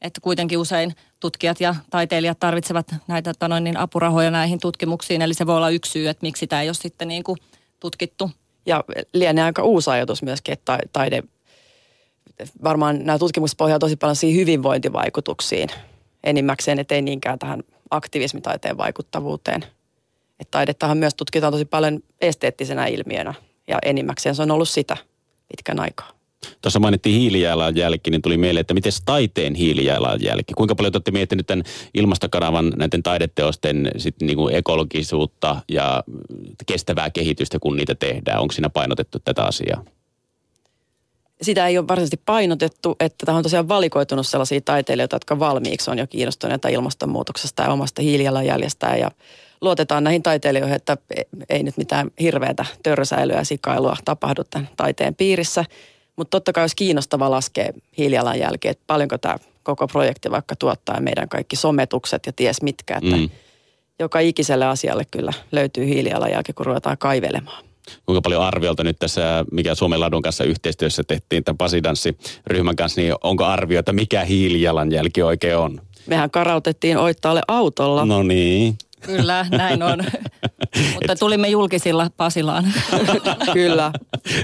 että 0.00 0.20
kuitenkin 0.20 0.58
usein 0.58 0.94
tutkijat 1.22 1.60
ja 1.60 1.74
taiteilijat 1.90 2.40
tarvitsevat 2.40 2.94
näitä 3.06 3.32
tanoin, 3.38 3.64
niin 3.64 3.76
apurahoja 3.76 4.30
näihin 4.30 4.60
tutkimuksiin. 4.60 5.22
Eli 5.22 5.34
se 5.34 5.46
voi 5.46 5.56
olla 5.56 5.70
yksi 5.70 5.90
syy, 5.90 6.08
että 6.08 6.26
miksi 6.26 6.46
tämä 6.46 6.62
ei 6.62 6.68
ole 6.68 6.74
sitten 6.74 7.08
niin 7.08 7.24
kuin 7.24 7.38
tutkittu. 7.80 8.30
Ja 8.66 8.84
lienee 9.12 9.44
aika 9.44 9.62
uusi 9.62 9.90
ajatus 9.90 10.22
myöskin, 10.22 10.52
että 10.52 10.78
taide, 10.92 11.22
varmaan 12.64 13.04
nämä 13.04 13.18
tutkimukset 13.18 13.56
pohjaa 13.56 13.78
tosi 13.78 13.96
paljon 13.96 14.16
siihen 14.16 14.40
hyvinvointivaikutuksiin 14.40 15.68
enimmäkseen, 16.24 16.78
ettei 16.78 17.02
niinkään 17.02 17.38
tähän 17.38 17.62
aktivismitaiteen 17.90 18.78
vaikuttavuuteen. 18.78 19.64
Että 20.40 20.50
taidettahan 20.50 20.98
myös 20.98 21.14
tutkitaan 21.14 21.52
tosi 21.52 21.64
paljon 21.64 22.00
esteettisenä 22.20 22.86
ilmiönä 22.86 23.34
ja 23.68 23.78
enimmäkseen 23.82 24.34
se 24.34 24.42
on 24.42 24.50
ollut 24.50 24.68
sitä– 24.68 24.96
pitkän 25.56 25.80
aikaa. 25.80 26.21
Tuossa 26.62 26.80
mainittiin 26.80 27.20
hiilijalanjälki, 27.20 28.10
niin 28.10 28.22
tuli 28.22 28.36
mieleen, 28.36 28.60
että 28.60 28.74
miten 28.74 28.92
taiteen 29.04 29.54
hiilijalanjälki? 29.54 30.54
Kuinka 30.54 30.74
paljon 30.74 30.92
te 30.92 30.96
olette 30.96 31.10
miettinyt 31.10 31.46
tämän 31.46 31.64
ilmastokanavan 31.94 32.72
näiden 32.76 33.02
taideteosten 33.02 33.90
sit 33.96 34.16
niin 34.22 34.36
kuin 34.36 34.54
ekologisuutta 34.54 35.62
ja 35.68 36.04
kestävää 36.66 37.10
kehitystä, 37.10 37.58
kun 37.58 37.76
niitä 37.76 37.94
tehdään? 37.94 38.40
Onko 38.40 38.52
siinä 38.52 38.70
painotettu 38.70 39.18
tätä 39.18 39.44
asiaa? 39.44 39.84
Sitä 41.42 41.66
ei 41.66 41.78
ole 41.78 41.88
varsinaisesti 41.88 42.22
painotettu, 42.26 42.96
että 43.00 43.26
tähän 43.26 43.36
on 43.36 43.42
tosiaan 43.42 43.68
valikoitunut 43.68 44.26
sellaisia 44.26 44.60
taiteilijoita, 44.60 45.16
jotka 45.16 45.38
valmiiksi 45.38 45.90
on 45.90 45.98
jo 45.98 46.06
kiinnostuneita 46.06 46.68
ilmastonmuutoksesta 46.68 47.62
ja 47.62 47.72
omasta 47.72 48.02
hiilijalanjäljestä 48.02 48.96
ja 48.96 49.10
luotetaan 49.60 50.04
näihin 50.04 50.22
taiteilijoihin, 50.22 50.76
että 50.76 50.96
ei 51.48 51.62
nyt 51.62 51.76
mitään 51.76 52.10
hirveätä 52.20 52.64
törsäilyä 52.82 53.36
ja 53.36 53.44
sikailua 53.44 53.96
tapahdu 54.04 54.44
tämän 54.50 54.68
taiteen 54.76 55.14
piirissä. 55.14 55.64
Mutta 56.16 56.30
totta 56.30 56.52
kai 56.52 56.62
olisi 56.62 56.76
kiinnostava 56.76 57.30
laskea 57.30 57.72
hiilijalanjälkeä, 57.98 58.70
että 58.70 58.84
paljonko 58.86 59.18
tämä 59.18 59.36
koko 59.62 59.86
projekti 59.86 60.30
vaikka 60.30 60.56
tuottaa 60.56 61.00
meidän 61.00 61.28
kaikki 61.28 61.56
sometukset 61.56 62.26
ja 62.26 62.32
ties 62.32 62.62
mitkä. 62.62 62.96
Että 62.96 63.16
mm. 63.16 63.30
joka 63.98 64.20
ikiselle 64.20 64.66
asialle 64.66 65.04
kyllä 65.10 65.32
löytyy 65.52 65.86
hiilijalanjälki, 65.86 66.52
kun 66.52 66.66
ruvetaan 66.66 66.98
kaivelemaan 66.98 67.64
kuinka 68.06 68.20
paljon 68.20 68.42
arviolta 68.42 68.84
nyt 68.84 68.98
tässä, 68.98 69.44
mikä 69.52 69.74
Suomen 69.74 70.00
ladun 70.00 70.22
kanssa 70.22 70.44
yhteistyössä 70.44 71.02
tehtiin 71.04 71.44
tämän 71.44 71.58
Pasidanssi-ryhmän 71.58 72.76
kanssa, 72.76 73.00
niin 73.00 73.14
onko 73.22 73.44
arviota, 73.44 73.92
mikä 73.92 74.24
hiilijalanjälki 74.24 75.22
oikein 75.22 75.56
on? 75.56 75.80
Mehän 76.06 76.30
karautettiin 76.30 76.96
Oittaalle 76.96 77.42
autolla. 77.48 78.04
No 78.04 78.22
niin. 78.22 78.78
Kyllä, 79.02 79.46
näin 79.50 79.82
on. 79.82 80.04
Mutta 80.94 81.16
tulimme 81.16 81.48
julkisilla 81.48 82.10
Pasilaan. 82.16 82.64
Kyllä. 83.52 83.92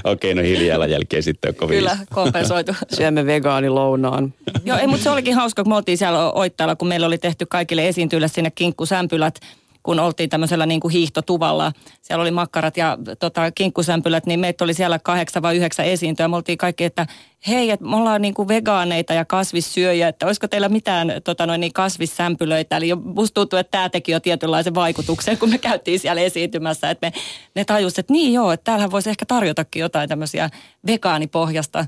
Okei, 0.03 0.35
no 0.35 0.41
hiilijalanjälkeen 0.41 1.23
sitten 1.23 1.49
on 1.49 1.55
kovin. 1.55 1.77
Kyllä, 1.77 1.97
kompensoitu. 2.13 2.75
Syömme 2.93 3.25
vegaanilounaan. 3.25 4.33
Joo, 4.65 4.77
ei, 4.77 4.87
mutta 4.87 5.03
se 5.03 5.09
olikin 5.09 5.35
hauska, 5.35 5.63
kun 5.63 5.71
me 5.71 5.75
oltiin 5.75 5.97
siellä 5.97 6.31
Oittaalla, 6.31 6.75
kun 6.75 6.87
meillä 6.87 7.07
oli 7.07 7.17
tehty 7.17 7.45
kaikille 7.45 7.87
esiintyjille 7.87 8.27
sinne 8.27 8.51
kinkkusämpylät 8.51 9.39
kun 9.83 9.99
oltiin 9.99 10.29
tämmöisellä 10.29 10.65
niin 10.65 10.79
kuin 10.79 10.91
hiihtotuvalla. 10.91 11.71
Siellä 12.01 12.21
oli 12.21 12.31
makkarat 12.31 12.77
ja 12.77 12.97
tota, 13.19 13.51
kinkkusämpylät, 13.51 14.25
niin 14.25 14.39
meitä 14.39 14.63
oli 14.63 14.73
siellä 14.73 14.99
kahdeksan 14.99 15.41
vai 15.41 15.57
yhdeksän 15.57 15.85
esiintyä. 15.85 16.27
Me 16.27 16.35
oltiin 16.35 16.57
kaikki, 16.57 16.83
että 16.83 17.07
hei, 17.47 17.69
että 17.69 17.85
me 17.85 17.95
ollaan 17.95 18.21
niin 18.21 18.33
kuin 18.33 18.47
vegaaneita 18.47 19.13
ja 19.13 19.25
kasvissyöjiä, 19.25 20.07
että 20.07 20.25
olisiko 20.25 20.47
teillä 20.47 20.69
mitään 20.69 21.13
tota 21.23 21.45
noin, 21.45 21.61
niin 21.61 21.73
kasvissämpylöitä. 21.73 22.77
Eli 22.77 22.95
musta 22.95 23.33
tuntuu, 23.33 23.59
että 23.59 23.71
tämä 23.71 23.89
teki 23.89 24.11
jo 24.11 24.19
tietynlaisen 24.19 24.75
vaikutuksen, 24.75 25.37
kun 25.37 25.49
me 25.49 25.57
käytiin 25.57 25.99
siellä 25.99 26.21
esiintymässä. 26.21 26.89
Että 26.89 27.07
me, 27.07 27.13
ne 27.55 27.65
tajusivat, 27.65 27.99
että 27.99 28.13
niin 28.13 28.33
joo, 28.33 28.51
että 28.51 28.63
täällähän 28.63 28.91
voisi 28.91 29.09
ehkä 29.09 29.25
tarjotakin 29.25 29.79
jotain 29.79 30.09
tämmöisiä 30.09 30.49
vegaanipohjasta 30.87 31.85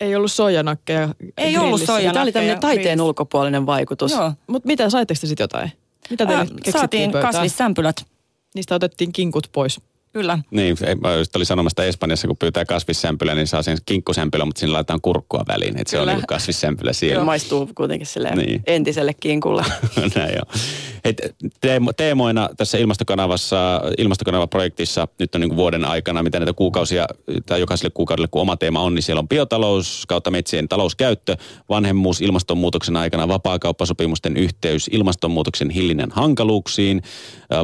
ei 0.00 0.16
ollut 0.16 0.32
soijanakkeja 0.32 1.14
Ei 1.36 1.58
ollut 1.58 1.80
soijanakkeja. 1.80 2.12
Tämä 2.12 2.22
oli 2.22 2.32
tämmöinen 2.32 2.60
taiteen 2.60 3.00
ulkopuolinen 3.00 3.66
vaikutus. 3.66 4.12
Mutta 4.46 4.66
mitä, 4.66 4.90
saitteko 4.90 5.20
sitten 5.20 5.44
jotain? 5.44 5.72
Mitä 6.10 6.26
teille 6.26 6.42
äh, 6.42 6.72
Saatiin 6.72 7.12
kasvissämpylät. 7.12 8.06
Niistä 8.54 8.74
otettiin 8.74 9.12
kinkut 9.12 9.48
pois. 9.52 9.80
Kyllä. 10.12 10.38
Niin, 10.50 10.76
mä 11.00 11.14
just 11.14 11.36
oli 11.36 11.44
sanomasta 11.44 11.84
Espanjassa, 11.84 12.26
kun 12.28 12.36
pyytää 12.36 12.64
kasvissämpylä, 12.64 13.34
niin 13.34 13.46
saa 13.46 13.62
sen 13.62 13.78
kinkkusämpylä, 13.86 14.44
mutta 14.44 14.58
siinä 14.58 14.72
laitetaan 14.72 15.00
kurkkua 15.00 15.44
väliin. 15.48 15.80
Että 15.80 15.90
se 15.90 16.00
on 16.00 16.08
niin 16.08 16.26
kasvissämpylä 16.26 16.92
siellä. 16.92 17.14
Joo, 17.14 17.24
maistuu 17.24 17.70
kuitenkin 17.74 18.06
sille 18.06 18.30
niin. 18.30 18.62
entiselle 18.66 19.14
kinkulle. 19.14 19.64
Näin 20.14 20.34
joo. 20.34 20.62
Hei, 21.04 21.14
teemo, 21.60 21.92
teemoina 21.92 22.48
tässä 22.56 22.78
ilmastokanavassa, 22.78 23.82
ilmastokanava-projektissa 23.98 25.08
nyt 25.18 25.34
on 25.34 25.40
niin 25.40 25.56
vuoden 25.56 25.84
aikana, 25.84 26.22
mitä 26.22 26.38
näitä 26.38 26.52
kuukausia, 26.52 27.06
tai 27.46 27.60
jokaiselle 27.60 27.90
kuukaudelle 27.90 28.28
kun 28.30 28.42
oma 28.42 28.56
teema 28.56 28.80
on, 28.80 28.94
niin 28.94 29.02
siellä 29.02 29.20
on 29.20 29.28
biotalous 29.28 30.04
kautta 30.08 30.30
metsien 30.30 30.68
talouskäyttö, 30.68 31.36
vanhemmuus 31.68 32.20
ilmastonmuutoksen 32.20 32.96
aikana, 32.96 33.28
vapaakauppasopimusten 33.28 34.36
yhteys, 34.36 34.90
ilmastonmuutoksen 34.92 35.70
hillinnän 35.70 36.10
hankaluuksiin, 36.12 37.02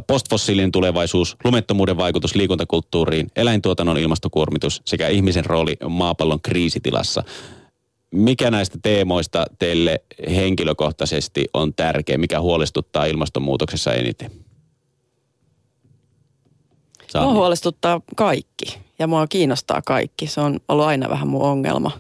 postfossiilinen 0.06 0.72
tulevaisuus, 0.72 1.37
lumettomuuden 1.44 1.96
vaikutus 1.96 2.36
liikuntakulttuuriin, 2.38 3.27
eläintuotannon 3.37 3.99
ilmastokuormitus 3.99 4.83
sekä 4.85 5.09
ihmisen 5.09 5.44
rooli 5.44 5.77
maapallon 5.88 6.40
kriisitilassa. 6.40 7.22
Mikä 8.11 8.51
näistä 8.51 8.79
teemoista 8.83 9.46
teille 9.59 10.01
henkilökohtaisesti 10.35 11.44
on 11.55 11.75
tärkeä? 11.75 12.18
Mikä 12.18 12.40
huolestuttaa 12.40 13.05
ilmastonmuutoksessa 13.05 13.92
eniten? 13.92 14.31
Mua 17.14 17.33
huolestuttaa 17.33 18.01
kaikki 18.16 18.79
ja 18.99 19.07
mua 19.07 19.27
kiinnostaa 19.27 19.83
kaikki. 19.83 20.27
Se 20.27 20.40
on 20.40 20.61
ollut 20.68 20.87
aina 20.87 21.09
vähän 21.09 21.29
mun 21.29 21.42
ongelma. 21.42 21.90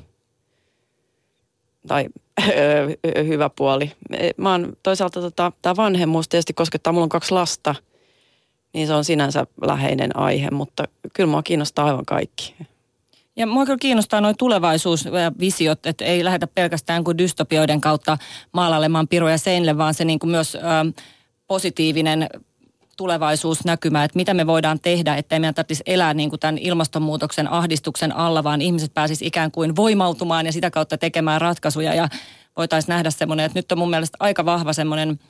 Tai 1.86 2.06
hyvä 3.28 3.50
puoli. 3.50 3.92
Mä 4.36 4.50
oon 4.50 4.72
toisaalta 4.82 5.20
tota, 5.20 5.52
tämä 5.62 5.76
vanhemmuus 5.76 6.28
tietysti 6.28 6.52
koskettaa, 6.52 6.92
mulla 6.92 7.04
on 7.04 7.08
kaksi 7.08 7.34
lasta, 7.34 7.74
niin 8.76 8.86
se 8.86 8.94
on 8.94 9.04
sinänsä 9.04 9.46
läheinen 9.62 10.16
aihe, 10.16 10.50
mutta 10.50 10.84
kyllä 11.12 11.30
mua 11.30 11.42
kiinnostaa 11.42 11.86
aivan 11.86 12.06
kaikki. 12.06 12.54
Ja 13.36 13.46
mua 13.46 13.64
kyllä 13.64 13.78
kiinnostaa 13.78 14.20
noin 14.20 14.36
tulevaisuusvisiot, 14.36 15.86
että 15.86 16.04
ei 16.04 16.24
lähdetä 16.24 16.46
pelkästään 16.46 17.04
kuin 17.04 17.18
dystopioiden 17.18 17.80
kautta 17.80 18.18
maalailemaan 18.52 19.08
piroja 19.08 19.38
seinille, 19.38 19.78
vaan 19.78 19.94
se 19.94 20.04
niin 20.04 20.18
kuin 20.18 20.30
myös 20.30 20.54
ö, 20.54 20.60
positiivinen 21.46 22.28
tulevaisuusnäkymä, 22.96 24.04
että 24.04 24.16
mitä 24.16 24.34
me 24.34 24.46
voidaan 24.46 24.80
tehdä, 24.80 25.16
ettei 25.16 25.40
meidän 25.40 25.54
tarvitsisi 25.54 25.82
elää 25.86 26.14
niin 26.14 26.30
kuin 26.30 26.40
tämän 26.40 26.58
ilmastonmuutoksen 26.58 27.52
ahdistuksen 27.52 28.16
alla, 28.16 28.44
vaan 28.44 28.62
ihmiset 28.62 28.94
pääsisivät 28.94 29.28
ikään 29.28 29.50
kuin 29.50 29.76
voimautumaan 29.76 30.46
ja 30.46 30.52
sitä 30.52 30.70
kautta 30.70 30.98
tekemään 30.98 31.40
ratkaisuja. 31.40 31.94
Ja 31.94 32.08
voitaisiin 32.56 32.92
nähdä 32.92 33.10
semmoinen, 33.10 33.46
että 33.46 33.58
nyt 33.58 33.72
on 33.72 33.78
mun 33.78 33.90
mielestä 33.90 34.16
aika 34.20 34.44
vahva 34.44 34.72
semmoinen 34.72 35.20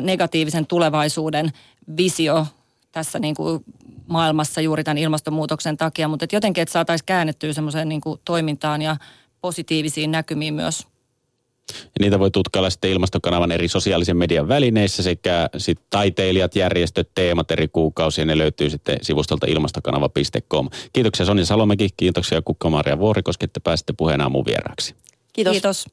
negatiivisen 0.00 0.66
tulevaisuuden 0.66 1.52
visio 1.96 2.46
tässä 2.96 3.18
niin 3.18 3.34
kuin 3.34 3.64
maailmassa 4.06 4.60
juuri 4.60 4.84
tämän 4.84 4.98
ilmastonmuutoksen 4.98 5.76
takia, 5.76 6.08
mutta 6.08 6.24
että 6.24 6.36
jotenkin, 6.36 6.62
että 6.62 6.72
saataisiin 6.72 7.06
käännettyä 7.06 7.52
semmoiseen 7.52 7.88
niin 7.88 8.00
kuin 8.00 8.20
toimintaan 8.24 8.82
ja 8.82 8.96
positiivisiin 9.40 10.10
näkymiin 10.10 10.54
myös. 10.54 10.86
Ja 11.72 12.00
niitä 12.00 12.18
voi 12.18 12.30
tutkailla 12.30 12.70
sitten 12.70 12.90
ilmastokanavan 12.90 13.52
eri 13.52 13.68
sosiaalisen 13.68 14.16
median 14.16 14.48
välineissä 14.48 15.02
sekä 15.02 15.48
sit 15.56 15.78
taiteilijat, 15.90 16.56
järjestöt, 16.56 17.10
teemat 17.14 17.50
eri 17.50 17.68
kuukausia. 17.68 18.24
Ne 18.24 18.38
löytyy 18.38 18.70
sitten 18.70 18.98
sivustolta 19.02 19.46
ilmastokanava.com. 19.46 20.68
Kiitoksia 20.92 21.26
Sonja 21.26 21.46
Salomäki, 21.46 21.88
kiitoksia 21.96 22.42
Kukka-Maria 22.42 22.98
Vuorikoski, 22.98 23.44
että 23.44 23.60
pääsitte 23.60 23.92
puheen 23.96 24.20
aamun 24.20 24.44
vieraaksi. 24.44 24.94
Kiitos. 25.32 25.52
Kiitos. 25.52 25.84